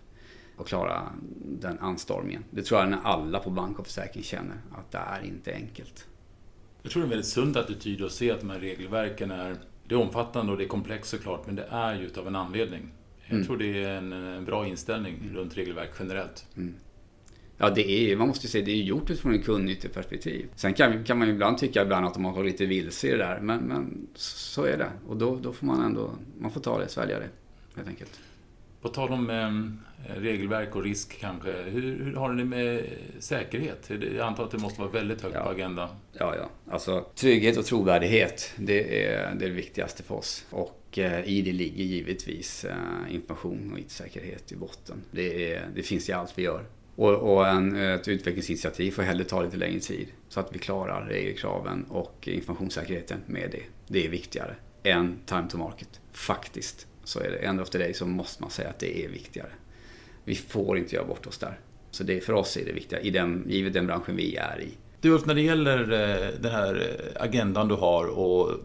att 0.59 0.67
klara 0.67 1.03
den 1.45 1.79
anstormningen. 1.79 2.45
Det 2.51 2.63
tror 2.63 2.81
jag 2.81 2.91
när 2.91 3.01
alla 3.03 3.39
på 3.39 3.51
bank 3.51 3.79
och 3.79 3.87
försäkring 3.87 4.25
känner, 4.25 4.57
att 4.73 4.93
det 4.93 4.99
är 4.99 5.25
inte 5.25 5.55
enkelt. 5.55 6.07
Jag 6.83 6.93
tror 6.93 7.03
det 7.03 7.05
är 7.05 7.07
en 7.07 7.11
väldigt 7.11 7.27
sund 7.27 7.57
attityd 7.57 8.03
att 8.03 8.13
se 8.13 8.31
att 8.31 8.41
de 8.41 8.51
här 8.51 8.59
regelverken 8.59 9.31
är, 9.31 9.57
det 9.89 9.95
är 9.95 9.99
omfattande 9.99 10.53
och 10.53 10.59
det 10.59 10.65
är 10.65 10.69
komplext 10.69 11.11
såklart, 11.11 11.47
men 11.47 11.57
det 11.57 11.67
är 11.71 11.95
ju 11.95 12.07
utav 12.07 12.27
en 12.27 12.37
anledning. 12.37 12.93
Jag 13.27 13.35
mm. 13.35 13.47
tror 13.47 13.57
det 13.57 13.85
är 13.85 13.91
en, 13.91 14.13
en 14.13 14.45
bra 14.45 14.67
inställning 14.67 15.19
mm. 15.23 15.37
runt 15.37 15.57
regelverk 15.57 15.91
generellt. 15.99 16.47
Mm. 16.57 16.75
Ja, 17.59 17.71
det 17.71 17.91
är, 17.91 18.17
man 18.17 18.29
måste 18.29 18.49
säga 18.49 18.65
det 18.65 18.71
är 18.71 18.83
gjort 18.83 19.11
utifrån 19.11 19.33
en 19.33 19.43
kundnytteperspektiv. 19.43 20.47
Sen 20.55 20.75
kan, 20.75 21.05
kan 21.05 21.19
man 21.19 21.29
ju 21.29 21.35
ibland 21.35 21.59
tycka 21.59 21.83
ibland 21.83 22.07
att 22.07 22.15
de 22.15 22.25
har 22.25 22.45
lite 22.45 22.67
vilse 22.67 23.09
i 23.09 23.11
det 23.11 23.17
där, 23.17 23.41
men, 23.41 23.59
men 23.59 24.07
så 24.15 24.65
är 24.65 24.79
det. 24.79 24.91
Och 25.09 25.17
då, 25.17 25.37
då 25.37 25.53
får 25.53 25.67
man 25.67 25.83
ändå, 25.83 26.11
man 26.39 26.51
får 26.51 26.61
ta 26.61 26.79
det, 26.79 26.89
svälja 26.89 27.19
det, 27.19 27.29
helt 27.77 27.89
enkelt. 27.89 28.21
På 28.87 28.93
tal 28.93 29.13
om 29.13 29.31
eh, 29.31 30.21
regelverk 30.21 30.77
och 30.77 30.83
risk 30.83 31.21
kanske, 31.21 31.53
hur, 31.53 32.05
hur, 32.05 32.15
har 32.15 32.33
ni 32.33 32.45
med 32.45 32.85
säkerhet? 33.19 33.91
Jag 33.91 34.27
antar 34.27 34.45
att 34.45 34.51
det 34.51 34.59
måste 34.59 34.81
vara 34.81 34.91
väldigt 34.91 35.23
högt 35.23 35.35
ja. 35.35 35.45
på 35.45 35.51
agendan. 35.51 35.89
Ja, 36.13 36.35
ja. 36.37 36.73
Alltså 36.73 37.07
trygghet 37.15 37.57
och 37.57 37.65
trovärdighet, 37.65 38.53
det 38.57 39.07
är 39.07 39.35
det, 39.35 39.47
är 39.47 39.49
det 39.49 39.55
viktigaste 39.55 40.03
för 40.03 40.15
oss. 40.15 40.47
Och 40.51 40.87
Eh, 40.99 41.29
i 41.29 41.43
det 41.43 41.53
ligger 41.53 41.85
givetvis 41.85 42.65
eh, 42.65 43.15
information 43.15 43.73
och 43.73 43.79
IT-säkerhet 43.79 44.53
i 44.53 44.57
botten. 44.57 45.03
Det, 45.11 45.55
är, 45.55 45.69
det, 45.75 45.83
finns 45.83 46.09
i 46.09 46.13
allt 46.13 46.39
vi 46.39 46.43
gör. 46.43 46.65
Och, 46.97 47.15
och 47.15 47.49
en, 47.49 47.77
ett 47.77 48.09
utvecklingsinitiativ 48.09 48.91
får 48.91 49.03
hellre 49.03 49.25
ta 49.25 49.43
lite 49.43 49.57
längre 49.57 49.81
tid 49.81 50.09
så 50.29 50.41
att 50.41 50.55
vi 50.55 50.59
klarar 50.59 51.07
regelkraven 51.07 51.85
och 51.85 52.29
informationssäkerheten 52.29 53.21
med 53.27 53.51
det. 53.51 53.63
Det 53.89 54.07
är 54.07 54.11
viktigare 54.11 54.55
än 54.83 55.19
time 55.27 55.49
to 55.51 55.59
market. 55.59 56.01
Faktiskt 56.13 56.87
så 57.07 57.21
är 57.21 57.31
det. 57.31 57.63
Of 57.63 57.71
the 57.71 57.79
day 57.79 57.95
så 57.95 58.07
måste 58.07 58.43
man 58.43 58.51
säga 58.51 58.69
att 58.69 58.79
det 58.79 59.05
är 59.05 59.09
viktigare. 59.09 59.51
Vi 60.25 60.35
får 60.35 60.79
inte 60.79 60.95
göra 60.95 61.07
bort 61.07 61.27
oss 61.27 61.39
där. 61.39 61.59
Så 61.91 62.05
det, 62.05 62.21
för 62.21 62.33
oss 62.33 62.57
är 62.57 62.65
det 62.65 62.73
viktiga, 62.73 63.01
i 63.01 63.11
den, 63.11 63.45
givet 63.49 63.73
den 63.73 63.87
branschen 63.87 64.17
vi 64.17 64.37
är 64.37 64.61
i. 64.61 64.69
Du 65.01 65.11
Ulf, 65.11 65.27
när 65.27 65.35
det 65.35 65.43
gäller 65.43 65.93
eh, 65.93 66.29
den 66.41 66.53
här 66.53 67.01
agendan 67.17 67.69
du 67.69 67.75
har 67.75 68.07
och 68.07 68.61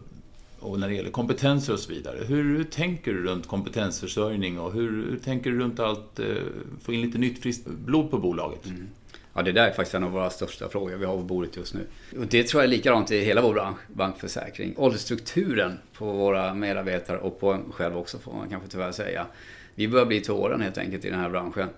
och 0.62 0.80
när 0.80 0.88
det 0.88 0.94
gäller 0.94 1.10
kompetenser 1.10 1.72
och 1.72 1.78
så 1.78 1.92
vidare. 1.92 2.18
Hur, 2.26 2.56
hur 2.56 2.64
tänker 2.64 3.12
du 3.12 3.22
runt 3.22 3.46
kompetensförsörjning 3.46 4.58
och 4.58 4.72
hur, 4.72 5.10
hur 5.10 5.18
tänker 5.18 5.50
du 5.50 5.58
runt 5.58 5.80
att 5.80 6.18
eh, 6.18 6.26
få 6.82 6.92
in 6.92 7.00
lite 7.00 7.18
nytt 7.18 7.42
friskt 7.42 7.66
blod 7.66 8.10
på 8.10 8.18
bolaget? 8.18 8.66
Mm. 8.66 8.88
Ja, 9.34 9.42
det 9.42 9.52
där 9.52 9.68
är 9.68 9.72
faktiskt 9.72 9.94
en 9.94 10.04
av 10.04 10.10
våra 10.10 10.30
största 10.30 10.68
frågor 10.68 10.96
vi 10.96 11.04
har 11.04 11.16
på 11.16 11.22
bordet 11.22 11.56
just 11.56 11.74
nu. 11.74 11.86
Och 12.18 12.26
det 12.26 12.42
tror 12.42 12.62
jag 12.62 12.66
är 12.66 12.76
likadant 12.76 13.10
i 13.10 13.20
hela 13.20 13.42
vår 13.42 13.54
bransch, 13.54 13.78
bankförsäkring. 13.88 14.74
Åldersstrukturen 14.76 15.78
på 15.92 16.12
våra 16.12 16.54
medarbetare 16.54 17.18
och 17.18 17.40
på 17.40 17.52
en 17.52 17.72
själv 17.72 17.96
också 17.96 18.18
får 18.18 18.32
man 18.32 18.48
kanske 18.48 18.68
tyvärr 18.68 18.92
säga. 18.92 19.26
Vi 19.74 19.88
börjar 19.88 20.06
bli 20.06 20.20
till 20.20 20.32
åren 20.32 20.60
helt 20.60 20.78
enkelt 20.78 21.04
i 21.04 21.10
den 21.10 21.20
här 21.20 21.30
branschen. 21.30 21.68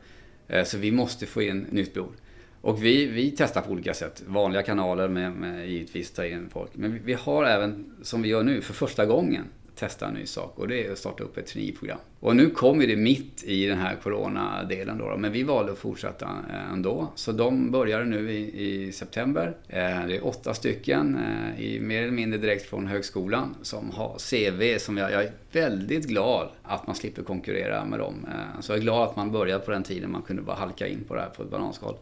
Eh, 0.48 0.64
så 0.64 0.78
vi 0.78 0.92
måste 0.92 1.26
få 1.26 1.42
in 1.42 1.66
nytt 1.70 1.94
blod. 1.94 2.12
Och 2.60 2.84
vi, 2.84 3.06
vi 3.06 3.30
testar 3.30 3.60
på 3.60 3.72
olika 3.72 3.94
sätt. 3.94 4.22
Vanliga 4.26 4.62
kanaler 4.62 5.08
med, 5.08 5.32
med 5.32 5.68
givetvis 5.68 6.10
ta 6.10 6.26
in 6.26 6.48
folk. 6.52 6.70
Men 6.74 6.92
vi, 6.92 7.00
vi 7.04 7.12
har 7.12 7.44
även, 7.44 7.94
som 8.02 8.22
vi 8.22 8.28
gör 8.28 8.42
nu, 8.42 8.60
för 8.60 8.74
första 8.74 9.06
gången 9.06 9.44
testa 9.74 10.06
en 10.06 10.14
ny 10.14 10.26
sak 10.26 10.58
och 10.58 10.68
det 10.68 10.86
är 10.86 10.92
att 10.92 10.98
starta 10.98 11.24
upp 11.24 11.36
ett 11.36 11.46
traineeprogram. 11.46 11.98
Och 12.20 12.36
nu 12.36 12.50
kom 12.50 12.78
det 12.78 12.96
mitt 12.96 13.44
i 13.44 13.66
den 13.66 13.78
här 13.78 13.96
coronadelen 14.02 14.98
då, 14.98 15.16
men 15.16 15.32
vi 15.32 15.42
valde 15.42 15.72
att 15.72 15.78
fortsätta 15.78 16.26
eh, 16.50 16.72
ändå. 16.72 17.08
Så 17.14 17.32
de 17.32 17.70
började 17.70 18.04
nu 18.04 18.32
i, 18.32 18.64
i 18.64 18.92
september. 18.92 19.56
Eh, 19.68 20.06
det 20.06 20.16
är 20.16 20.26
åtta 20.26 20.54
stycken, 20.54 21.18
eh, 21.18 21.64
i, 21.64 21.80
mer 21.80 22.02
eller 22.02 22.12
mindre 22.12 22.38
direkt 22.38 22.68
från 22.70 22.86
högskolan, 22.86 23.54
som 23.62 23.90
har 23.90 24.18
CV 24.18 24.78
som 24.78 24.96
jag, 24.96 25.12
jag 25.12 25.24
är 25.24 25.32
väldigt 25.52 26.08
glad 26.08 26.48
att 26.62 26.86
man 26.86 26.96
slipper 26.96 27.22
konkurrera 27.22 27.84
med 27.84 27.98
dem. 27.98 28.26
Så 28.60 28.72
jag 28.72 28.78
är 28.78 28.82
glad 28.82 29.08
att 29.08 29.16
man 29.16 29.32
började 29.32 29.64
på 29.64 29.70
den 29.70 29.82
tiden 29.82 30.10
man 30.10 30.22
kunde 30.22 30.42
bara 30.42 30.56
halka 30.56 30.86
in 30.86 31.04
på 31.08 31.14
det 31.14 31.20
här 31.20 31.28
på 31.28 31.42
ett 31.42 31.50
bananskal. 31.50 31.94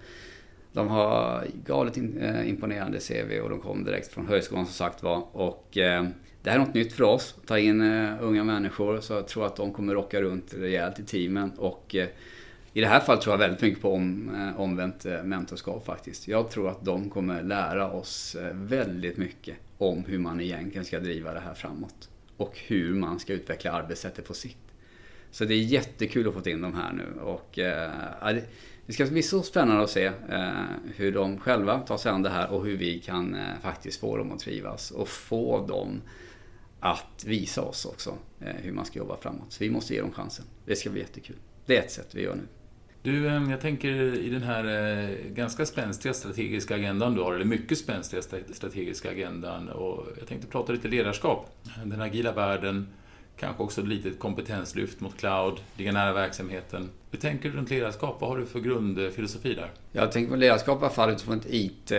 De 0.73 0.89
har 0.89 1.47
galet 1.65 1.97
eh, 1.97 2.49
imponerande 2.49 2.99
CV 3.01 3.41
och 3.41 3.51
de 3.51 3.61
kom 3.61 3.85
direkt 3.85 4.13
från 4.13 4.27
högskolan 4.27 4.67
som 4.67 4.75
sagt 4.75 5.03
var. 5.03 5.37
Och 5.37 5.79
eh, 5.79 6.07
det 6.43 6.51
här 6.51 6.59
är 6.59 6.65
något 6.65 6.75
nytt 6.75 6.93
för 6.93 7.05
oss, 7.05 7.35
ta 7.47 7.59
in 7.59 7.81
eh, 7.81 8.15
unga 8.21 8.45
människor. 8.45 9.01
Så 9.01 9.13
jag 9.13 9.29
tror 9.29 9.47
att 9.47 9.57
de 9.57 9.73
kommer 9.73 9.95
rocka 9.95 10.23
runt 10.23 10.55
rejält 10.55 10.99
i 10.99 11.05
teamen. 11.05 11.53
Och 11.57 11.95
eh, 11.95 12.09
I 12.73 12.81
det 12.81 12.87
här 12.87 13.01
fallet 13.01 13.23
tror 13.23 13.33
jag 13.33 13.39
väldigt 13.39 13.61
mycket 13.61 13.83
på 13.83 13.95
om, 13.95 14.35
eh, 14.35 14.61
omvänt 14.61 15.07
eh, 15.07 15.23
mentorskap 15.23 15.87
faktiskt. 15.87 16.29
Jag 16.29 16.51
tror 16.51 16.69
att 16.69 16.85
de 16.85 17.11
kommer 17.11 17.43
lära 17.43 17.91
oss 17.91 18.35
eh, 18.35 18.55
väldigt 18.55 19.17
mycket 19.17 19.57
om 19.79 20.05
hur 20.05 20.19
man 20.19 20.41
egentligen 20.41 20.85
ska 20.85 21.01
driva 21.01 21.35
det 21.35 21.41
här 21.41 21.55
framåt. 21.55 22.09
Och 22.37 22.59
hur 22.67 22.95
man 22.95 23.19
ska 23.19 23.33
utveckla 23.33 23.73
arbetssättet 23.73 24.29
på 24.29 24.35
sikt. 24.35 24.59
Så 25.31 25.45
det 25.45 25.55
är 25.55 25.59
jättekul 25.59 26.29
att 26.29 26.35
få 26.35 26.51
in 26.51 26.61
dem 26.61 26.75
här 26.75 26.93
nu 26.93 27.21
och 27.21 27.59
eh, 27.59 27.91
det 28.99 29.05
ska 29.07 29.13
bli 29.13 29.23
så 29.23 29.43
spännande 29.43 29.83
att 29.83 29.91
se 29.91 30.05
eh, 30.05 30.53
hur 30.97 31.13
de 31.13 31.39
själva 31.39 31.81
tar 31.81 31.97
sig 31.97 32.13
an 32.13 32.23
det 32.23 32.31
här 32.31 32.51
och 32.51 32.65
hur 32.65 32.77
vi 32.77 33.01
kan 33.01 33.35
eh, 33.35 33.59
faktiskt 33.63 34.01
få 34.01 34.17
dem 34.17 34.33
att 34.33 34.39
trivas 34.39 34.91
och 34.91 35.09
få 35.09 35.67
dem 35.67 36.03
att 36.81 37.25
visa 37.27 37.63
oss 37.63 37.85
också 37.85 38.19
eh, 38.41 38.55
hur 38.63 38.73
man 38.73 38.85
ska 38.85 38.99
jobba 38.99 39.17
framåt. 39.17 39.53
Så 39.53 39.65
vi 39.65 39.71
måste 39.71 39.95
ge 39.95 40.01
dem 40.01 40.13
chansen. 40.13 40.45
Det 40.67 40.77
ska 40.77 40.91
bli 40.91 41.01
jättekul. 41.01 41.37
Det 41.67 41.77
är 41.77 41.83
ett 41.83 41.93
sätt 41.93 42.15
vi 42.15 42.23
gör 42.23 42.35
nu. 42.35 42.43
Du, 43.03 43.27
eh, 43.27 43.51
jag 43.51 43.61
tänker 43.61 44.19
i 44.19 44.29
den 44.29 44.43
här 44.43 44.65
eh, 44.65 45.17
ganska 45.29 45.67
spänstiga 45.67 46.15
strategiska 46.15 46.75
agendan 46.75 47.15
du 47.15 47.21
har, 47.21 47.35
eller 47.35 47.45
mycket 47.45 47.79
spänstiga 47.79 48.23
strategiska 48.53 49.11
agendan, 49.11 49.69
och 49.69 50.07
jag 50.19 50.29
tänkte 50.29 50.47
prata 50.47 50.73
lite 50.73 50.89
ledarskap. 50.89 51.51
Den 51.85 52.01
agila 52.01 52.33
världen, 52.33 52.89
Kanske 53.37 53.63
också 53.63 53.81
ett 53.81 53.89
litet 53.89 54.19
kompetenslyft 54.19 55.01
mot 55.01 55.19
cloud, 55.19 55.61
ligga 55.77 55.93
nära 55.93 56.13
verksamheten. 56.13 56.91
Hur 57.11 57.19
tänker 57.19 57.49
du 57.49 57.57
runt 57.57 57.71
ledarskap? 57.71 58.17
Vad 58.21 58.31
har 58.31 58.39
du 58.39 58.47
för 58.47 58.61
grundfilosofi 58.61 59.55
där? 59.55 59.71
Jag 59.93 60.13
tänker 60.13 60.31
på 60.31 60.37
ledarskap 60.37 60.83
i 60.83 60.85
alla 60.85 60.95
fall 60.95 61.11
utifrån 61.11 61.39
ett 61.39 61.47
IT, 61.49 61.93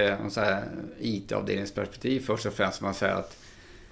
IT-avdelningsperspektiv 0.99 2.19
först 2.19 2.45
och 2.45 2.53
främst. 2.53 2.81
Man 2.81 2.93
säger 2.93 3.15
att 3.15 3.37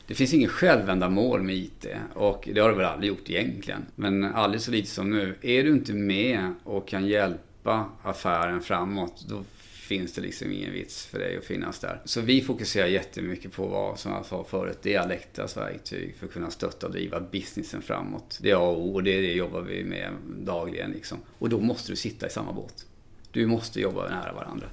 det 0.07 0.15
finns 0.15 0.33
ingen 0.33 0.49
självändamål 0.49 1.41
med 1.41 1.55
IT 1.55 1.85
och 2.13 2.49
det 2.53 2.59
har 2.59 2.69
det 2.69 2.75
väl 2.75 2.85
aldrig 2.85 3.09
gjort 3.09 3.29
egentligen. 3.29 3.85
Men 3.95 4.23
aldrig 4.23 4.61
så 4.61 4.71
lite 4.71 4.89
som 4.89 5.09
nu. 5.09 5.35
Är 5.41 5.63
du 5.63 5.71
inte 5.71 5.93
med 5.93 6.53
och 6.63 6.87
kan 6.87 7.07
hjälpa 7.07 7.85
affären 8.03 8.61
framåt, 8.61 9.25
då 9.29 9.43
finns 9.91 10.13
det 10.13 10.21
liksom 10.21 10.51
ingen 10.51 10.73
vits 10.73 11.05
för 11.05 11.19
dig 11.19 11.37
att 11.37 11.45
finnas 11.45 11.79
där. 11.79 12.01
Så 12.05 12.21
vi 12.21 12.41
fokuserar 12.41 12.87
jättemycket 12.87 13.51
på 13.51 13.67
vad, 13.67 13.99
som 13.99 14.11
jag 14.11 14.25
sa 14.25 14.43
förut, 14.43 14.77
det 14.81 14.93
är 14.93 14.99
Alectas 14.99 15.57
verktyg 15.57 16.15
för 16.19 16.25
att 16.25 16.33
kunna 16.33 16.51
stötta 16.51 16.87
och 16.87 16.93
driva 16.93 17.19
businessen 17.19 17.81
framåt. 17.81 18.39
Det 18.41 18.51
är 18.51 18.55
A 18.55 18.59
och 18.59 18.87
O 18.87 18.93
och 18.93 19.03
det, 19.03 19.21
det 19.21 19.33
jobbar 19.33 19.61
vi 19.61 19.83
med 19.83 20.09
dagligen 20.39 20.91
liksom. 20.91 21.17
Och 21.39 21.49
då 21.49 21.59
måste 21.59 21.91
du 21.91 21.95
sitta 21.95 22.27
i 22.27 22.29
samma 22.29 22.53
båt. 22.53 22.85
Du 23.31 23.47
måste 23.47 23.81
jobba 23.81 24.09
nära 24.09 24.33
varandra. 24.33 24.67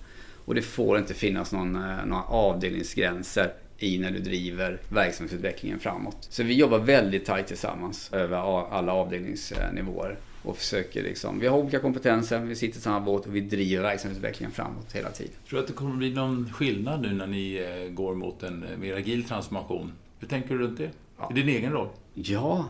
Och 0.45 0.55
det 0.55 0.63
får 0.63 0.99
inte 0.99 1.15
finnas 1.15 1.53
någon, 1.53 1.77
eh, 1.77 2.07
några 2.07 2.23
avdelningsgränser 2.23 3.53
i 3.79 3.99
när 3.99 4.11
du 4.11 4.19
driver 4.19 4.81
verksamhetsutvecklingen 4.89 5.79
framåt. 5.79 6.27
Så 6.31 6.43
vi 6.43 6.55
jobbar 6.55 6.79
väldigt 6.79 7.25
tajt 7.25 7.47
tillsammans 7.47 8.13
över 8.13 8.37
alla 8.71 8.93
avdelningsnivåer 8.93 10.19
och 10.43 10.57
försöker 10.57 11.03
liksom, 11.03 11.39
vi 11.41 11.47
har 11.47 11.59
olika 11.59 11.79
kompetenser, 11.79 12.41
vi 12.41 12.57
sitter 12.57 12.79
i 12.79 12.81
samma 12.81 13.01
båt 13.01 13.27
och 13.27 13.37
vi 13.37 13.41
driver 13.41 13.83
verksamhetsutvecklingen 13.83 14.53
framåt 14.53 14.93
hela 14.93 15.11
tiden. 15.11 15.33
Tror 15.49 15.57
du 15.57 15.63
att 15.63 15.69
det 15.69 15.75
kommer 15.75 15.97
bli 15.97 16.11
någon 16.11 16.53
skillnad 16.53 17.03
nu 17.03 17.13
när 17.13 17.27
ni 17.27 17.55
eh, 17.55 17.93
går 17.93 18.15
mot 18.15 18.43
en 18.43 18.63
eh, 18.63 18.79
mer 18.79 18.97
agil 18.97 19.25
transformation? 19.25 19.93
Hur 20.19 20.29
tänker 20.29 20.55
du 20.55 20.59
runt 20.59 20.79
det? 20.79 20.91
Ja. 21.19 21.31
I 21.31 21.35
din 21.35 21.49
egen 21.49 21.73
roll? 21.73 21.89
Ja, 22.15 22.69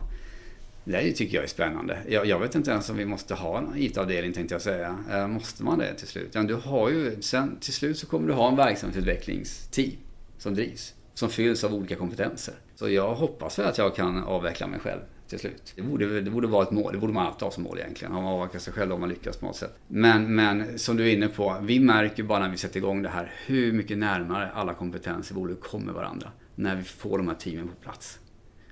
det 0.83 1.11
tycker 1.11 1.35
jag 1.35 1.43
är 1.43 1.47
spännande. 1.47 1.97
Jag, 2.07 2.25
jag, 2.25 2.39
vet 2.39 2.55
inte 2.55 2.71
ens 2.71 2.89
om 2.89 2.97
vi 2.97 3.05
måste 3.05 3.35
ha 3.35 3.57
en 3.57 3.73
IT-avdelning 3.77 4.33
tänkte 4.33 4.55
jag 4.55 4.61
säga. 4.61 4.97
Eh, 5.11 5.27
måste 5.27 5.63
man 5.63 5.79
det 5.79 5.93
till 5.93 6.07
slut? 6.07 6.29
Ja, 6.33 6.43
du 6.43 6.55
har 6.55 6.89
ju, 6.89 7.21
sen, 7.21 7.57
till 7.59 7.73
slut 7.73 7.97
så 7.97 8.07
kommer 8.07 8.27
du 8.27 8.33
ha 8.33 8.49
en 8.49 8.55
verksamhetsutvecklingsteam 8.55 9.91
som 10.37 10.53
drivs. 10.53 10.93
Som 11.13 11.29
fylls 11.29 11.63
av 11.63 11.73
olika 11.73 11.95
kompetenser. 11.95 12.53
Så 12.75 12.89
jag 12.89 13.15
hoppas 13.15 13.59
väl 13.59 13.65
att 13.65 13.77
jag 13.77 13.95
kan 13.95 14.23
avveckla 14.23 14.67
mig 14.67 14.79
själv 14.79 15.01
till 15.29 15.39
slut. 15.39 15.73
Det 15.75 15.81
borde, 15.81 16.21
det 16.21 16.31
borde 16.31 16.47
vara 16.47 16.63
ett 16.63 16.71
mål. 16.71 16.93
Det 16.93 16.99
borde 16.99 17.13
man 17.13 17.25
alltid 17.25 17.41
ha 17.41 17.51
som 17.51 17.63
mål 17.63 17.79
egentligen. 17.79 18.13
Har 18.13 18.21
man 18.21 18.33
avverkat 18.33 18.61
sig 18.61 18.73
själv 18.73 18.93
om 18.93 18.99
man 18.99 19.09
lyckas 19.09 19.37
på 19.37 19.45
något 19.45 19.55
sätt. 19.55 19.75
Men, 19.87 20.35
men 20.35 20.79
som 20.79 20.97
du 20.97 21.09
är 21.09 21.13
inne 21.13 21.27
på, 21.27 21.57
vi 21.61 21.79
märker 21.79 22.23
bara 22.23 22.39
när 22.39 22.49
vi 22.49 22.57
sätter 22.57 22.77
igång 22.77 23.01
det 23.01 23.09
här 23.09 23.33
hur 23.45 23.73
mycket 23.73 23.97
närmare 23.97 24.51
alla 24.51 24.73
kompetenser 24.73 25.35
i 25.35 25.35
bolaget 25.35 25.63
kommer 25.63 25.93
varandra. 25.93 26.31
När 26.55 26.75
vi 26.75 26.83
får 26.83 27.17
de 27.17 27.27
här 27.27 27.35
teamen 27.35 27.67
på 27.67 27.75
plats. 27.75 28.19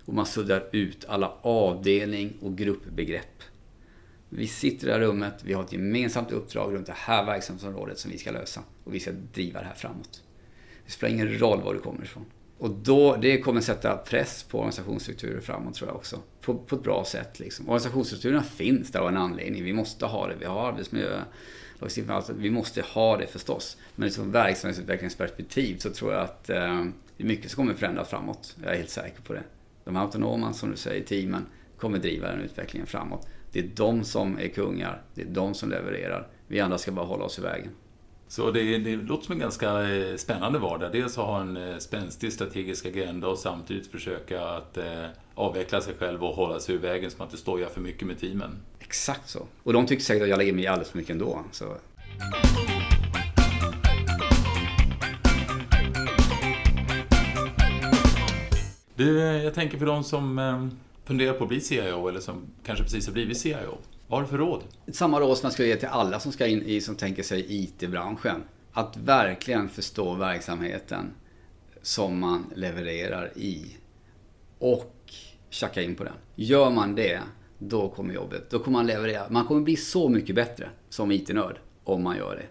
Och 0.05 0.13
man 0.13 0.25
suddar 0.25 0.63
ut 0.71 1.05
alla 1.07 1.33
avdelning 1.41 2.33
och 2.41 2.57
gruppbegrepp. 2.57 3.43
Vi 4.29 4.47
sitter 4.47 4.87
i 4.87 4.87
det 4.87 4.93
här 4.93 5.01
rummet, 5.01 5.33
vi 5.43 5.53
har 5.53 5.63
ett 5.63 5.73
gemensamt 5.73 6.31
uppdrag 6.31 6.73
runt 6.73 6.87
det 6.87 6.95
här 6.95 7.25
verksamhetsområdet 7.25 7.99
som 7.99 8.11
vi 8.11 8.17
ska 8.17 8.31
lösa. 8.31 8.61
Och 8.83 8.93
vi 8.93 8.99
ska 8.99 9.11
driva 9.33 9.59
det 9.59 9.65
här 9.65 9.75
framåt. 9.75 10.23
Det 10.85 10.91
spelar 10.91 11.13
ingen 11.13 11.39
roll 11.39 11.61
var 11.61 11.73
du 11.73 11.79
kommer 11.79 12.03
ifrån. 12.03 12.25
Och 12.59 12.69
då, 12.69 13.15
det 13.15 13.41
kommer 13.41 13.61
sätta 13.61 13.97
press 13.97 14.43
på 14.43 14.57
organisationsstrukturer 14.57 15.41
framåt 15.41 15.75
tror 15.75 15.89
jag 15.89 15.95
också. 15.95 16.19
På, 16.41 16.55
på 16.55 16.75
ett 16.75 16.83
bra 16.83 17.05
sätt 17.05 17.39
liksom. 17.39 17.65
Organisationsstrukturerna 17.65 18.43
finns 18.43 18.91
där 18.91 18.99
av 18.99 19.07
en 19.07 19.17
anledning. 19.17 19.63
Vi 19.63 19.73
måste 19.73 20.05
ha 20.05 20.27
det. 20.27 20.35
Vi 20.39 20.45
har 20.45 20.67
arbetsmiljö, 20.67 21.21
alltså, 21.79 22.33
vi 22.33 22.49
måste 22.49 22.81
ha 22.81 23.17
det 23.17 23.27
förstås. 23.27 23.77
Men 23.95 24.07
utifrån 24.07 24.31
verksamhetsutvecklingsperspektiv 24.31 25.77
så 25.77 25.89
tror 25.89 26.13
jag 26.13 26.21
att 26.21 26.49
eh, 26.49 26.85
det 27.17 27.23
är 27.23 27.27
mycket 27.27 27.51
som 27.51 27.55
kommer 27.55 27.73
förändras 27.73 28.09
framåt. 28.09 28.55
Jag 28.63 28.73
är 28.73 28.77
helt 28.77 28.89
säker 28.89 29.21
på 29.21 29.33
det. 29.33 29.43
De 29.83 29.97
autonoma, 29.97 30.53
som 30.53 30.71
du 30.71 30.77
säger, 30.77 31.03
teamen 31.03 31.45
kommer 31.77 31.97
driva 31.97 32.27
den 32.27 32.39
utvecklingen 32.39 32.87
framåt. 32.87 33.27
Det 33.51 33.59
är 33.59 33.69
de 33.75 34.03
som 34.03 34.39
är 34.39 34.47
kungar. 34.47 35.01
Det 35.13 35.21
är 35.21 35.25
de 35.25 35.53
som 35.53 35.69
levererar. 35.69 36.27
Vi 36.47 36.59
andra 36.59 36.77
ska 36.77 36.91
bara 36.91 37.05
hålla 37.05 37.25
oss 37.25 37.39
i 37.39 37.41
vägen. 37.41 37.69
Så 38.29 38.51
det, 38.51 38.77
det 38.77 38.95
låter 38.95 39.25
som 39.25 39.33
en 39.33 39.39
ganska 39.39 39.89
eh, 39.89 40.15
spännande 40.15 40.59
vardag. 40.59 40.91
Dels 40.91 41.17
att 41.17 41.25
ha 41.25 41.41
en 41.41 41.57
eh, 41.57 41.77
spänstig 41.77 42.33
strategisk 42.33 42.85
agenda 42.85 43.27
och 43.27 43.37
samtidigt 43.37 43.87
försöka 43.87 44.47
att 44.47 44.77
eh, 44.77 45.05
avveckla 45.35 45.81
sig 45.81 45.93
själv 45.99 46.23
och 46.23 46.35
hålla 46.35 46.59
sig 46.59 46.75
ur 46.75 46.79
vägen 46.79 47.11
så 47.11 47.17
man 47.17 47.27
inte 47.27 47.37
stojar 47.37 47.69
för 47.69 47.81
mycket 47.81 48.07
med 48.07 48.19
teamen. 48.19 48.57
Exakt 48.79 49.29
så. 49.29 49.39
Och 49.63 49.73
de 49.73 49.85
tycker 49.85 50.03
säkert 50.03 50.23
att 50.23 50.29
jag 50.29 50.37
lägger 50.37 50.53
mig 50.53 50.67
alldeles 50.67 50.89
för 50.89 50.97
mycket 50.97 51.11
ändå. 51.11 51.41
Så. 51.51 51.77
Du, 58.95 59.19
jag 59.19 59.53
tänker 59.53 59.77
för 59.77 59.85
de 59.85 60.03
som 60.03 60.71
funderar 61.05 61.33
på 61.33 61.43
att 61.43 61.49
bli 61.49 61.61
CIO 61.61 62.07
eller 62.07 62.19
som 62.19 62.45
kanske 62.65 62.83
precis 62.83 63.05
har 63.05 63.13
blivit 63.13 63.37
CIO. 63.37 63.77
Vad 64.07 64.19
har 64.19 64.23
du 64.23 64.29
för 64.29 64.37
råd? 64.37 64.63
Samma 64.91 65.19
råd 65.19 65.37
som 65.37 65.45
jag 65.45 65.53
skulle 65.53 65.67
ge 65.67 65.75
till 65.75 65.87
alla 65.87 66.19
som 66.19 66.31
ska 66.31 66.47
in 66.47 66.61
i, 66.61 66.81
som 66.81 66.95
tänker 66.95 67.23
sig 67.23 67.45
IT-branschen. 67.49 68.43
Att 68.71 68.97
verkligen 68.97 69.69
förstå 69.69 70.13
verksamheten 70.13 71.13
som 71.81 72.19
man 72.19 72.45
levererar 72.55 73.37
i. 73.37 73.77
Och 74.59 75.13
tjacka 75.49 75.81
in 75.81 75.95
på 75.95 76.03
den. 76.03 76.13
Gör 76.35 76.69
man 76.69 76.95
det, 76.95 77.21
då 77.59 77.89
kommer 77.89 78.13
jobbet. 78.13 78.49
Då 78.49 78.59
kommer 78.59 78.77
man 78.77 78.87
leverera. 78.87 79.29
Man 79.29 79.45
kommer 79.45 79.61
bli 79.61 79.75
så 79.75 80.09
mycket 80.09 80.35
bättre 80.35 80.69
som 80.89 81.11
IT-nörd 81.11 81.59
om 81.83 82.03
man 82.03 82.17
gör 82.17 82.35
det. 82.35 82.45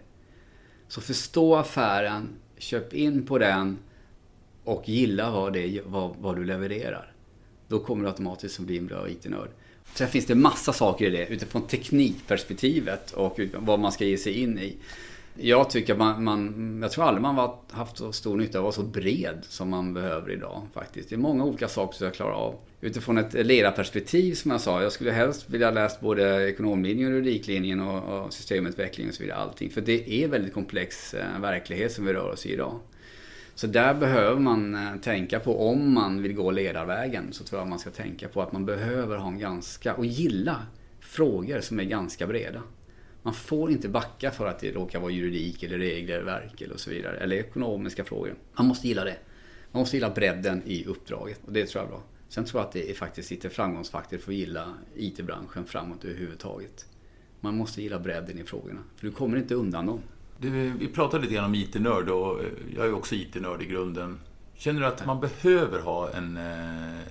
Så 0.87 1.01
förstå 1.01 1.55
affären, 1.55 2.29
köp 2.57 2.93
in 2.93 3.25
på 3.25 3.37
den 3.37 3.77
och 4.63 4.89
gilla 4.89 5.31
vad, 5.31 5.53
det, 5.53 5.81
vad, 5.85 6.15
vad 6.19 6.35
du 6.35 6.45
levererar. 6.45 7.13
Då 7.67 7.79
kommer 7.79 8.03
du 8.03 8.09
automatiskt 8.09 8.59
att 8.59 8.65
bli 8.65 8.77
en 8.77 8.87
bra 8.87 9.09
IT-nörd. 9.09 9.49
Sen 9.93 10.07
finns 10.07 10.25
det 10.25 10.35
massa 10.35 10.73
saker 10.73 11.05
i 11.05 11.09
det 11.09 11.27
utifrån 11.27 11.67
teknikperspektivet 11.67 13.11
och 13.11 13.39
vad 13.53 13.79
man 13.79 13.91
ska 13.91 14.05
ge 14.05 14.17
sig 14.17 14.41
in 14.41 14.59
i. 14.59 14.77
Jag 15.39 15.69
tycker 15.69 15.95
man, 15.95 16.23
man 16.23 16.79
jag 16.81 16.91
tror 16.91 17.03
aldrig 17.03 17.21
man 17.21 17.35
har 17.35 17.57
haft 17.71 17.97
så 17.97 18.11
stor 18.11 18.37
nytta 18.37 18.59
av 18.59 18.67
att 18.67 18.77
vara 18.77 18.85
så 18.85 18.91
bred 18.91 19.37
som 19.41 19.69
man 19.69 19.93
behöver 19.93 20.31
idag 20.31 20.61
faktiskt. 20.73 21.09
Det 21.09 21.15
är 21.15 21.19
många 21.19 21.43
olika 21.43 21.67
saker 21.67 21.97
som 21.97 22.05
jag 22.05 22.13
klarar 22.13 22.33
av. 22.33 22.55
Utifrån 22.81 23.17
ett 23.17 23.33
ledarperspektiv 23.33 24.33
som 24.33 24.51
jag 24.51 24.61
sa, 24.61 24.83
jag 24.83 24.91
skulle 24.91 25.11
helst 25.11 25.49
vilja 25.49 25.71
läst 25.71 26.01
både 26.01 26.49
ekonomlinjen, 26.49 27.09
juridiklinjen 27.09 27.79
och, 27.79 28.25
och 28.25 28.33
systemutveckling 28.33 29.07
och 29.07 29.13
så 29.13 29.23
vidare. 29.23 29.37
Allting. 29.37 29.69
För 29.69 29.81
det 29.81 30.23
är 30.23 30.27
väldigt 30.27 30.53
komplex 30.53 31.13
eh, 31.13 31.39
verklighet 31.41 31.91
som 31.91 32.05
vi 32.05 32.13
rör 32.13 32.31
oss 32.31 32.45
i 32.45 32.53
idag. 32.53 32.79
Så 33.57 33.67
där 33.67 33.93
behöver 33.93 34.39
man 34.39 34.75
eh, 34.75 34.95
tänka 35.01 35.39
på, 35.39 35.69
om 35.69 35.93
man 35.93 36.21
vill 36.21 36.33
gå 36.33 36.51
ledarvägen, 36.51 37.33
så 37.33 37.43
tror 37.43 37.61
jag 37.61 37.67
man 37.67 37.79
ska 37.79 37.89
tänka 37.89 38.27
på 38.27 38.41
att 38.41 38.51
man 38.51 38.65
behöver 38.65 39.17
ha 39.17 39.27
en 39.27 39.39
ganska, 39.39 39.93
och 39.93 40.05
gilla 40.05 40.65
frågor 40.99 41.61
som 41.61 41.79
är 41.79 41.83
ganska 41.83 42.27
breda. 42.27 42.63
Man 43.21 43.33
får 43.33 43.71
inte 43.71 43.89
backa 43.89 44.31
för 44.31 44.47
att 44.47 44.59
det 44.59 44.71
råkar 44.71 44.99
vara 44.99 45.11
juridik 45.11 45.63
eller 45.63 45.77
regler, 45.77 46.21
verk 46.21 46.61
eller 46.61 46.77
så 46.77 46.89
vidare. 46.89 47.17
Eller 47.17 47.35
ekonomiska 47.35 48.03
frågor. 48.03 48.35
Man 48.53 48.67
måste 48.67 48.87
gilla 48.87 49.03
det. 49.03 49.17
Man 49.71 49.79
måste 49.79 49.95
gilla 49.95 50.09
bredden 50.09 50.61
i 50.65 50.85
uppdraget 50.85 51.39
och 51.45 51.53
det 51.53 51.65
tror 51.65 51.83
jag 51.83 51.87
är 51.87 51.91
bra. 51.91 52.03
Sen 52.29 52.45
tror 52.45 52.61
jag 52.61 52.67
att 52.67 52.73
det 52.73 52.89
är 52.89 52.93
faktiskt 52.93 53.31
lite 53.31 53.49
framgångsfaktor 53.49 54.17
för 54.17 54.31
att 54.31 54.37
gilla 54.37 54.73
IT-branschen 54.95 55.65
framåt 55.65 56.05
överhuvudtaget. 56.05 56.85
Man 57.39 57.57
måste 57.57 57.81
gilla 57.81 57.99
bredden 57.99 58.39
i 58.39 58.43
frågorna, 58.43 58.83
för 58.95 59.07
du 59.07 59.11
kommer 59.11 59.37
inte 59.37 59.55
undan 59.55 59.85
dem. 59.85 60.01
Du, 60.39 60.49
vi 60.79 60.87
pratade 60.87 61.23
lite 61.23 61.35
grann 61.35 61.45
om 61.45 61.55
IT-nörd 61.55 62.09
och 62.09 62.39
eh, 62.39 62.49
jag 62.75 62.85
är 62.85 62.93
också 62.93 63.15
IT-nörd 63.15 63.61
i 63.61 63.65
grunden. 63.65 64.19
Känner 64.55 64.79
du 64.81 64.85
att 64.85 65.05
man 65.05 65.19
behöver 65.19 65.79
ha 65.79 66.09
en, 66.09 66.37
eh, 66.37 67.01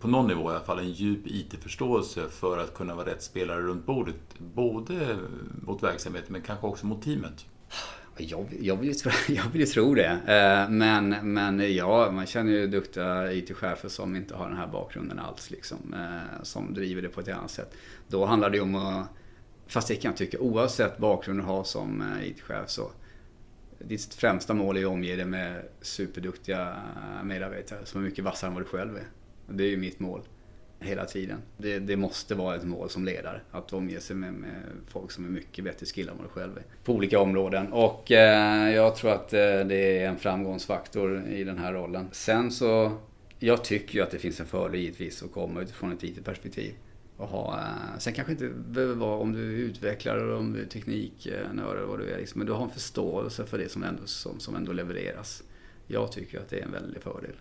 på 0.00 0.08
någon 0.08 0.26
nivå 0.26 0.50
i 0.50 0.54
alla 0.54 0.64
fall, 0.64 0.78
en 0.78 0.92
djup 0.92 1.26
IT-förståelse 1.26 2.28
för 2.30 2.58
att 2.58 2.74
kunna 2.74 2.94
vara 2.94 3.06
rätt 3.06 3.22
spelare 3.22 3.60
runt 3.60 3.86
bordet? 3.86 4.16
Både 4.38 5.18
mot 5.62 5.82
verksamheten 5.82 6.32
men 6.32 6.42
kanske 6.42 6.66
också 6.66 6.86
mot 6.86 7.02
teamet? 7.02 7.46
Jag, 8.16 8.46
jag, 8.60 8.76
vill, 8.76 8.88
ju 8.88 8.94
tro, 8.94 9.12
jag 9.34 9.44
vill 9.52 9.60
ju 9.60 9.66
tro 9.66 9.94
det. 9.94 10.20
Eh, 10.26 10.70
men, 10.70 11.32
men 11.32 11.74
ja, 11.74 12.10
man 12.10 12.26
känner 12.26 12.52
ju 12.52 12.66
duktiga 12.66 13.32
IT-chefer 13.32 13.88
som 13.88 14.16
inte 14.16 14.34
har 14.34 14.48
den 14.48 14.56
här 14.56 14.66
bakgrunden 14.66 15.18
alls. 15.18 15.50
Liksom, 15.50 15.94
som 16.42 16.74
driver 16.74 17.02
det 17.02 17.08
på 17.08 17.20
ett 17.20 17.28
annat 17.28 17.50
sätt. 17.50 17.74
Då 18.08 18.24
handlar 18.24 18.50
det 18.50 18.56
ju 18.56 18.62
om 18.62 18.74
att 18.74 19.06
Fast 19.70 19.88
det 19.88 19.96
kan 19.96 20.10
jag 20.10 20.18
tycka, 20.18 20.38
oavsett 20.38 20.98
bakgrund 20.98 21.40
du 21.40 21.44
har 21.44 21.64
som 21.64 22.00
eh, 22.00 22.28
IT-chef 22.28 22.68
så 22.70 22.90
ditt 23.84 24.14
främsta 24.14 24.54
mål 24.54 24.76
är 24.76 24.80
att 24.80 24.86
omge 24.86 25.16
dig 25.16 25.24
med 25.24 25.62
superduktiga 25.80 26.68
eh, 26.68 27.24
medarbetare 27.24 27.78
som 27.84 28.00
är 28.00 28.04
mycket 28.04 28.24
vassare 28.24 28.48
än 28.48 28.54
vad 28.54 28.62
du 28.62 28.68
själv 28.68 28.96
är. 28.96 29.04
Det 29.48 29.64
är 29.64 29.68
ju 29.68 29.76
mitt 29.76 30.00
mål 30.00 30.20
hela 30.80 31.04
tiden. 31.04 31.38
Det, 31.56 31.78
det, 31.78 31.96
måste 31.96 32.34
vara 32.34 32.56
ett 32.56 32.64
mål 32.64 32.90
som 32.90 33.04
ledare. 33.04 33.40
Att 33.50 33.72
omge 33.72 34.00
sig 34.00 34.16
med, 34.16 34.32
med 34.32 34.62
folk 34.88 35.10
som 35.10 35.24
är 35.24 35.28
mycket 35.28 35.64
bättre 35.64 35.86
skillade 35.86 36.12
än 36.12 36.18
vad 36.18 36.26
du 36.26 36.30
själv 36.30 36.56
är. 36.56 36.62
På 36.84 36.92
olika 36.92 37.20
områden. 37.20 37.72
Och 37.72 38.12
eh, 38.12 38.70
jag 38.70 38.96
tror 38.96 39.12
att 39.12 39.32
eh, 39.32 39.38
det 39.40 39.98
är 39.98 40.08
en 40.08 40.18
framgångsfaktor 40.18 41.26
i 41.28 41.44
den 41.44 41.58
här 41.58 41.72
rollen. 41.72 42.08
Sen 42.12 42.50
så, 42.50 42.92
jag 43.38 43.64
tycker 43.64 43.94
ju 43.94 44.02
att 44.02 44.10
det 44.10 44.18
finns 44.18 44.40
en 44.40 44.46
fördel 44.46 44.80
givetvis 44.80 45.22
att 45.22 45.32
komma 45.32 45.60
utifrån 45.60 45.92
ett 45.92 46.04
IT-perspektiv. 46.04 46.74
Och 47.20 47.28
ha, 47.28 47.58
eh, 47.58 47.98
sen 47.98 48.12
kanske 48.12 48.32
inte 48.32 48.48
behöver 48.48 48.94
vara 48.94 49.16
om 49.16 49.32
du 49.32 49.54
är 49.54 49.58
utvecklare 49.58 50.34
om 50.34 50.52
du 50.52 50.62
är 50.62 50.66
tekniknörd 50.66 51.76
eller 51.76 51.86
vad 51.86 51.98
du 51.98 52.10
är. 52.10 52.18
Liksom, 52.18 52.38
men 52.38 52.46
du 52.46 52.52
har 52.52 52.64
en 52.64 52.70
förståelse 52.70 53.46
för 53.46 53.58
det 53.58 53.68
som 53.68 53.82
ändå, 53.82 54.06
som, 54.06 54.40
som 54.40 54.54
ändå 54.54 54.72
levereras. 54.72 55.42
Jag 55.86 56.12
tycker 56.12 56.40
att 56.40 56.48
det 56.48 56.58
är 56.58 56.62
en 56.62 56.72
väldig 56.72 57.02
fördel. 57.02 57.34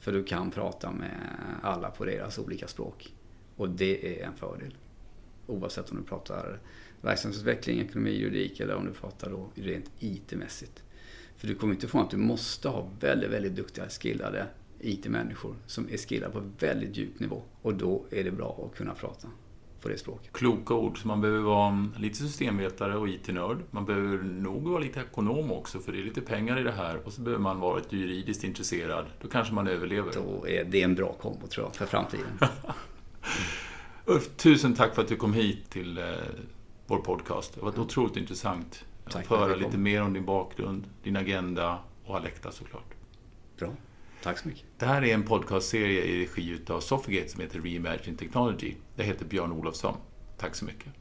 För 0.00 0.12
du 0.12 0.24
kan 0.24 0.50
prata 0.50 0.92
med 0.92 1.36
alla 1.62 1.90
på 1.90 2.04
deras 2.04 2.38
olika 2.38 2.68
språk. 2.68 3.14
Och 3.56 3.68
det 3.68 4.20
är 4.20 4.26
en 4.26 4.36
fördel. 4.36 4.74
Oavsett 5.46 5.90
om 5.90 5.96
du 5.96 6.02
pratar 6.02 6.58
verksamhetsutveckling, 7.00 7.80
ekonomi, 7.80 8.10
juridik 8.10 8.60
eller 8.60 8.74
om 8.74 8.84
du 8.84 8.92
pratar 8.92 9.30
då 9.30 9.50
rent 9.54 9.90
IT-mässigt. 9.98 10.82
För 11.36 11.48
du 11.48 11.54
kommer 11.54 11.74
inte 11.74 11.86
ifrån 11.86 12.02
att 12.02 12.10
du 12.10 12.16
måste 12.16 12.68
ha 12.68 12.88
väldigt, 13.00 13.30
väldigt 13.30 13.56
duktiga, 13.56 13.88
skillade 13.88 14.46
IT-människor 14.80 15.54
som 15.66 15.88
är 15.90 15.96
skillade 15.96 16.32
på 16.32 16.42
väldigt 16.58 16.96
djup 16.96 17.20
nivå. 17.20 17.42
Och 17.62 17.74
då 17.74 18.04
är 18.10 18.24
det 18.24 18.30
bra 18.30 18.68
att 18.70 18.78
kunna 18.78 18.94
prata 18.94 19.28
på 19.86 19.88
det 19.88 19.98
språket. 19.98 20.32
Kloka 20.32 20.74
ord. 20.74 21.02
Så 21.02 21.08
man 21.08 21.20
behöver 21.20 21.40
vara 21.40 21.88
lite 21.98 22.16
systemvetare 22.16 22.96
och 22.96 23.08
IT-nörd. 23.08 23.58
Man 23.70 23.84
behöver 23.84 24.24
nog 24.24 24.62
vara 24.62 24.78
lite 24.78 25.00
ekonom 25.00 25.52
också, 25.52 25.78
för 25.78 25.92
det 25.92 25.98
är 25.98 26.04
lite 26.04 26.20
pengar 26.20 26.60
i 26.60 26.62
det 26.62 26.72
här. 26.72 27.00
Och 27.04 27.12
så 27.12 27.20
behöver 27.20 27.42
man 27.42 27.60
vara 27.60 27.76
lite 27.76 27.96
juridiskt 27.96 28.44
intresserad. 28.44 29.06
Då 29.20 29.28
kanske 29.28 29.54
man 29.54 29.68
överlever. 29.68 30.12
Då 30.12 30.48
är 30.48 30.64
det 30.64 30.82
en 30.82 30.94
bra 30.94 31.12
kombo, 31.12 31.46
tror 31.46 31.66
jag, 31.66 31.76
för 31.76 31.86
framtiden. 31.86 32.38
Ulf, 34.04 34.36
tusen 34.36 34.74
tack 34.74 34.94
för 34.94 35.02
att 35.02 35.08
du 35.08 35.16
kom 35.16 35.34
hit 35.34 35.70
till 35.70 35.98
eh, 35.98 36.04
vår 36.86 36.98
podcast. 36.98 37.54
Det 37.54 37.60
har 37.60 37.66
varit 37.66 37.78
otroligt 37.78 38.16
intressant 38.16 38.84
att 39.04 39.26
höra 39.26 39.54
lite 39.54 39.78
mer 39.78 40.02
om 40.02 40.12
din 40.12 40.24
bakgrund, 40.24 40.84
din 41.02 41.16
agenda 41.16 41.78
och 42.04 42.16
Alekta 42.16 42.50
såklart. 42.50 42.94
Bra. 43.58 43.68
Tack 44.26 44.38
så 44.38 44.48
mycket. 44.48 44.64
Det 44.78 44.86
här 44.86 45.04
är 45.04 45.14
en 45.14 45.22
podcastserie 45.22 46.02
i 46.04 46.24
regi 46.24 46.60
av 46.68 46.80
Sofigate 46.80 47.28
som 47.28 47.40
heter 47.40 47.60
Reimagine 47.60 48.16
Technology. 48.16 48.74
Jag 48.96 49.04
heter 49.04 49.24
Björn 49.24 49.52
Olofsson. 49.52 49.96
Tack 50.36 50.54
så 50.54 50.64
mycket. 50.64 50.92